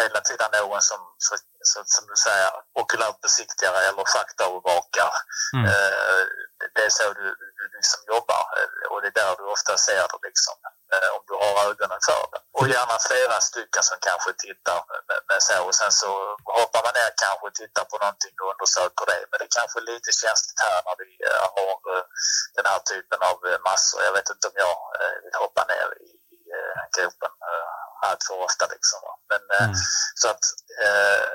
hela 0.00 0.20
tiden 0.28 0.50
någon 0.52 0.82
som, 0.90 1.00
så, 1.26 1.34
så, 1.70 1.78
som 1.94 2.04
du 2.10 2.16
säger, 2.26 2.50
okulärt 2.80 3.20
besiktigare 3.20 3.78
eller 3.88 4.04
faktaövervakar. 4.16 5.12
Mm. 5.56 5.64
Eh, 5.70 6.22
det 6.74 6.82
är 6.88 6.92
så 6.98 7.06
du, 7.20 7.26
du 7.58 7.64
liksom 7.76 8.00
jobbar 8.14 8.44
eh, 8.58 8.84
och 8.90 8.98
det 9.02 9.08
är 9.12 9.16
där 9.22 9.34
du 9.38 9.44
ofta 9.56 9.74
ser 9.86 10.04
det 10.12 10.18
liksom, 10.28 10.56
eh, 10.66 10.77
om 11.16 11.22
du 11.28 11.34
har 11.42 11.54
ögonen 11.68 12.00
för 12.08 12.24
det. 12.32 12.40
Och 12.58 12.66
gärna 12.74 12.96
flera 13.08 13.38
stycken 13.50 13.82
som 13.88 13.98
kanske 14.08 14.30
tittar 14.44 14.80
med, 15.08 15.20
med 15.28 15.40
så 15.48 15.56
och 15.68 15.76
sen 15.80 15.92
så 16.02 16.10
hoppar 16.58 16.82
man 16.86 16.94
ner 16.98 17.10
kanske 17.24 17.44
och 17.48 17.58
tittar 17.62 17.84
på 17.90 17.96
någonting 18.02 18.36
och 18.42 18.50
undersöker 18.52 19.04
det. 19.10 19.20
Men 19.28 19.36
det 19.38 19.46
är 19.50 19.58
kanske 19.60 19.78
lite 19.92 20.10
känsligt 20.22 20.60
här 20.66 20.78
när 20.86 20.96
vi 21.02 21.10
eh, 21.30 21.46
har 21.56 21.76
eh, 21.94 22.04
den 22.56 22.66
här 22.70 22.80
typen 22.92 23.20
av 23.30 23.36
eh, 23.48 23.58
massor. 23.68 23.98
Jag 24.08 24.14
vet 24.18 24.30
inte 24.34 24.46
om 24.50 24.56
jag 24.66 24.78
eh, 25.00 25.16
vill 25.24 25.36
hoppa 25.44 25.62
ner 25.72 25.88
i, 26.08 26.10
eh, 26.56 26.82
gropen 26.94 27.34
eh, 27.50 27.68
allt 28.06 28.22
för 28.26 28.36
ofta 28.48 28.64
liksom. 28.74 29.00
Men 29.30 29.42
eh, 29.56 29.70
så 30.20 30.26
att 30.32 30.44
eh, 30.84 31.28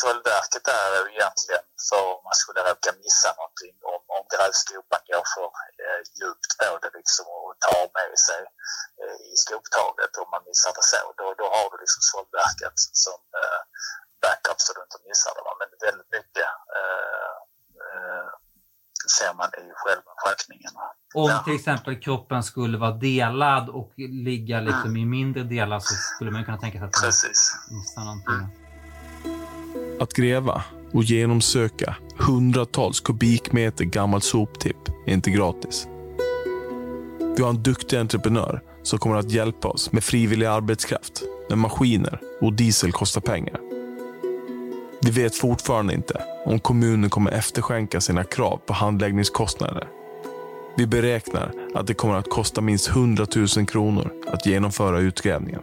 Sållverket 0.00 0.64
där 0.64 0.90
är 0.96 1.02
ju 1.08 1.12
egentligen 1.18 1.64
för 1.88 2.02
om 2.14 2.20
man 2.28 2.38
skulle 2.42 2.60
råka 2.70 2.90
missa 3.04 3.30
någonting 3.38 3.76
om, 3.92 4.02
om 4.16 4.24
grävskopan 4.32 5.02
går 5.10 5.26
för 5.34 5.48
eh, 5.82 6.00
djupt 6.18 6.50
på 6.60 6.70
det 6.82 6.90
liksom 6.98 7.26
tar 7.66 7.84
med 7.98 8.12
sig 8.28 8.42
eh, 9.02 9.18
i 9.32 9.34
skoptaget 9.44 10.12
om 10.22 10.28
man 10.34 10.42
missar 10.48 10.72
det 10.78 10.86
så. 10.92 11.02
Då, 11.20 11.26
då 11.40 11.46
har 11.54 11.66
du 11.72 11.76
liksom 11.84 12.02
sållverket 12.12 12.76
som 13.04 13.20
eh, 13.40 13.60
backup 14.22 14.58
så 14.64 14.70
du 14.76 14.80
inte 14.86 15.00
missar 15.08 15.32
det. 15.36 15.42
Men 15.60 15.68
väldigt 15.86 16.10
mycket 16.18 16.50
eh, 16.78 17.36
ser 19.16 19.32
man 19.40 19.48
i 19.62 19.64
själva 19.82 20.10
schaktningen. 20.22 20.72
va. 20.74 20.86
Om 21.14 21.44
till 21.44 21.54
exempel 21.54 22.00
kroppen 22.00 22.42
skulle 22.42 22.78
vara 22.78 22.96
delad 23.10 23.68
och 23.68 23.92
ligga 24.28 24.60
liksom 24.60 24.96
i 24.96 25.04
mindre 25.06 25.42
delar 25.42 25.80
så 25.80 25.94
skulle 25.94 26.30
man 26.30 26.44
kunna 26.44 26.58
tänka 26.58 26.78
sig 26.78 26.86
att 26.86 26.94
man 27.02 27.78
missar 27.78 28.04
någonting. 28.04 28.40
Att 30.00 30.12
gräva 30.12 30.64
och 30.92 31.02
genomsöka 31.02 31.96
hundratals 32.18 33.00
kubikmeter 33.00 33.84
gammal 33.84 34.22
soptipp 34.22 34.88
är 35.06 35.12
inte 35.12 35.30
gratis. 35.30 35.88
Vi 37.38 37.44
har 37.44 37.50
en 37.50 37.62
duktig 37.62 37.96
entreprenör 37.96 38.60
som 38.82 38.98
kommer 38.98 39.16
att 39.16 39.30
hjälpa 39.30 39.68
oss 39.68 39.92
med 39.92 40.04
frivillig 40.04 40.46
arbetskraft, 40.46 41.22
med 41.48 41.58
maskiner 41.58 42.20
och 42.40 42.52
diesel 42.52 42.92
kostar 42.92 43.20
pengar. 43.20 43.60
Vi 45.02 45.10
vet 45.10 45.34
fortfarande 45.34 45.94
inte 45.94 46.22
om 46.44 46.60
kommunen 46.60 47.10
kommer 47.10 47.30
efterskänka 47.30 48.00
sina 48.00 48.24
krav 48.24 48.60
på 48.66 48.72
handläggningskostnader. 48.72 49.88
Vi 50.76 50.86
beräknar 50.86 51.52
att 51.74 51.86
det 51.86 51.94
kommer 51.94 52.14
att 52.14 52.30
kosta 52.30 52.60
minst 52.60 52.88
100 52.88 53.26
000 53.56 53.66
kronor 53.66 54.12
att 54.26 54.46
genomföra 54.46 55.00
utgrävningen. 55.00 55.62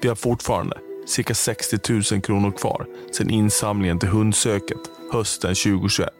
Vi 0.00 0.08
har 0.08 0.16
fortfarande 0.16 0.78
cirka 1.06 1.34
60 1.34 1.92
000 2.12 2.22
kronor 2.22 2.50
kvar 2.50 2.86
sedan 3.12 3.30
insamlingen 3.30 3.98
till 3.98 4.08
hundsöket 4.08 4.90
hösten 5.12 5.54
2021. 5.54 6.10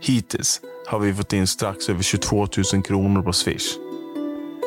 Hittills 0.00 0.60
har 0.86 0.98
vi 0.98 1.14
fått 1.14 1.32
in 1.32 1.46
strax 1.46 1.88
över 1.88 2.02
22 2.02 2.46
000 2.72 2.82
kronor 2.82 3.22
på 3.22 3.32
Swish. 3.32 3.76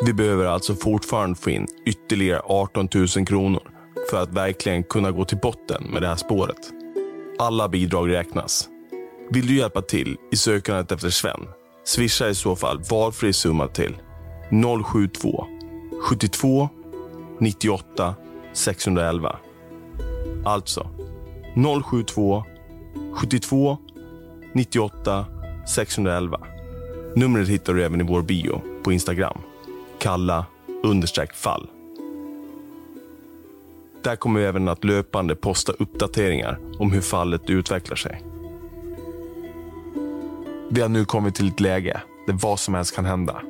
Vi 0.06 0.14
behöver 0.14 0.46
alltså 0.46 0.76
fortfarande 0.76 1.36
få 1.36 1.50
in 1.50 1.68
ytterligare 1.86 2.42
18 2.44 2.90
000 2.96 3.08
kronor 3.08 3.62
för 4.10 4.24
att 4.24 4.34
verkligen 4.34 4.84
kunna 4.84 5.12
gå 5.12 5.26
till 5.26 5.38
botten 5.38 5.84
med 5.84 6.02
det 6.02 6.08
här 6.08 6.16
spåret. 6.16 6.72
Alla 7.40 7.70
bidrag 7.70 8.10
räknas. 8.10 8.70
Vill 9.32 9.48
du 9.48 9.56
hjälpa 9.56 9.82
till 9.82 10.18
i 10.32 10.36
sökandet 10.36 10.92
efter 10.92 11.10
Sven? 11.10 11.48
Swisha 11.86 12.30
i 12.30 12.36
så 12.36 12.56
fall 12.56 12.82
valfri 12.90 13.34
summa 13.34 13.68
till 13.68 13.98
072 14.84 15.46
72 16.04 16.70
98 17.40 18.16
611. 18.54 19.36
Alltså 20.46 20.90
072 21.84 22.44
72 23.16 23.78
98 24.54 25.26
611. 25.70 26.40
Numret 27.16 27.48
hittar 27.48 27.74
du 27.74 27.84
även 27.84 28.02
i 28.02 28.04
vår 28.04 28.22
bio 28.22 28.62
på 28.84 28.92
Instagram. 28.92 29.38
Kalla 30.00 30.46
understreck 30.84 31.34
fall. 31.34 31.68
Där 34.04 34.16
kommer 34.16 34.40
vi 34.40 34.46
även 34.46 34.68
att 34.68 34.84
löpande 34.84 35.36
posta 35.36 35.72
uppdateringar 35.72 36.60
om 36.80 36.92
hur 36.92 37.02
fallet 37.02 37.50
utvecklar 37.50 37.96
sig. 37.96 38.24
Vi 40.70 40.82
har 40.82 40.90
nu 40.90 41.06
kommit 41.06 41.36
till 41.36 41.48
ett 41.48 41.60
läge 41.60 42.02
där 42.28 42.34
vad 42.34 42.60
som 42.60 42.74
helst 42.74 42.96
kan 42.96 43.06
hända. 43.06 43.42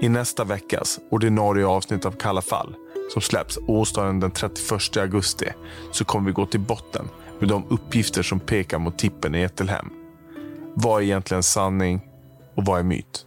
I 0.00 0.08
nästa 0.08 0.44
veckas 0.44 0.98
ordinarie 1.10 1.66
avsnitt 1.66 2.04
av 2.04 2.12
Kalla 2.12 2.42
fall 2.42 2.74
som 3.12 3.22
släpps 3.22 3.58
onsdagen 3.66 4.20
den 4.20 4.30
31 4.30 4.96
augusti 4.96 5.46
så 5.92 6.04
kommer 6.04 6.26
vi 6.26 6.32
gå 6.32 6.46
till 6.46 6.60
botten 6.60 7.08
med 7.38 7.48
de 7.48 7.64
uppgifter 7.68 8.22
som 8.22 8.40
pekar 8.40 8.78
mot 8.78 8.98
tippen 8.98 9.34
i 9.34 9.42
Ettelhem. 9.42 10.05
Vad 10.78 11.02
är 11.02 11.04
egentligen 11.04 11.42
sanning 11.42 12.00
och 12.56 12.64
vad 12.64 12.78
är 12.78 12.82
myt? 12.82 13.26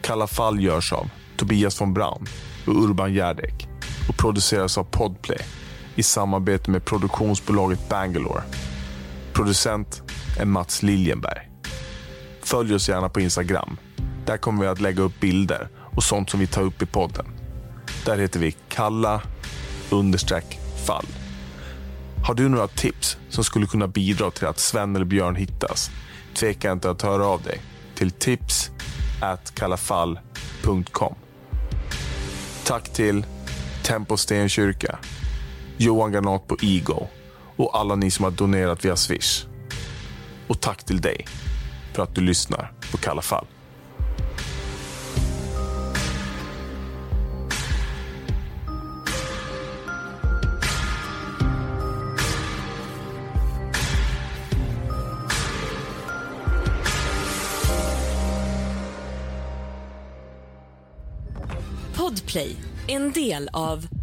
Kalla 0.00 0.26
fall 0.26 0.60
görs 0.60 0.92
av 0.92 1.10
Tobias 1.36 1.80
von 1.80 1.94
Braun 1.94 2.26
och 2.66 2.84
Urban 2.84 3.14
Järdek 3.14 3.68
och 4.08 4.16
produceras 4.16 4.78
av 4.78 4.84
Podplay 4.84 5.38
i 5.94 6.02
samarbete 6.02 6.70
med 6.70 6.84
produktionsbolaget 6.84 7.88
Bangalore. 7.88 8.42
Producent 9.32 10.02
är 10.40 10.44
Mats 10.44 10.82
Liljenberg. 10.82 11.50
Följ 12.42 12.74
oss 12.74 12.88
gärna 12.88 13.08
på 13.08 13.20
Instagram. 13.20 13.76
Där 14.26 14.36
kommer 14.36 14.62
vi 14.62 14.68
att 14.68 14.80
lägga 14.80 15.02
upp 15.02 15.20
bilder 15.20 15.68
och 15.96 16.02
sånt 16.02 16.30
som 16.30 16.40
vi 16.40 16.46
tar 16.46 16.62
upp 16.62 16.82
i 16.82 16.86
podden. 16.86 17.26
Där 18.04 18.18
heter 18.18 18.40
vi 18.40 18.52
kalla 18.68 19.22
understreck 19.90 20.58
fall. 20.86 21.06
Har 22.24 22.34
du 22.34 22.48
några 22.48 22.68
tips 22.68 23.18
som 23.28 23.44
skulle 23.44 23.66
kunna 23.66 23.88
bidra 23.88 24.30
till 24.30 24.46
att 24.46 24.58
Sven 24.58 24.96
eller 24.96 25.06
Björn 25.06 25.36
hittas? 25.36 25.90
Tveka 26.34 26.72
inte 26.72 26.90
att 26.90 27.02
höra 27.02 27.26
av 27.26 27.42
dig 27.42 27.60
till 27.94 28.10
tips 28.10 28.70
kallafall.com. 29.54 31.14
Tack 32.64 32.92
till 32.92 33.26
Tempo 33.82 34.16
Stenkyrka, 34.16 34.98
Johan 35.76 36.12
Granat 36.12 36.46
på 36.46 36.56
Ego 36.62 37.06
och 37.56 37.78
alla 37.78 37.94
ni 37.94 38.10
som 38.10 38.24
har 38.24 38.30
donerat 38.30 38.84
via 38.84 38.96
Swish. 38.96 39.46
Och 40.48 40.60
tack 40.60 40.84
till 40.84 41.00
dig 41.00 41.26
för 41.92 42.02
att 42.02 42.14
du 42.14 42.20
lyssnar 42.20 42.72
på 42.92 42.96
Kalla 42.98 43.22
fall. 43.22 43.46
Podplay, 62.28 62.56
en 62.86 63.12
del 63.12 63.48
av 63.52 63.97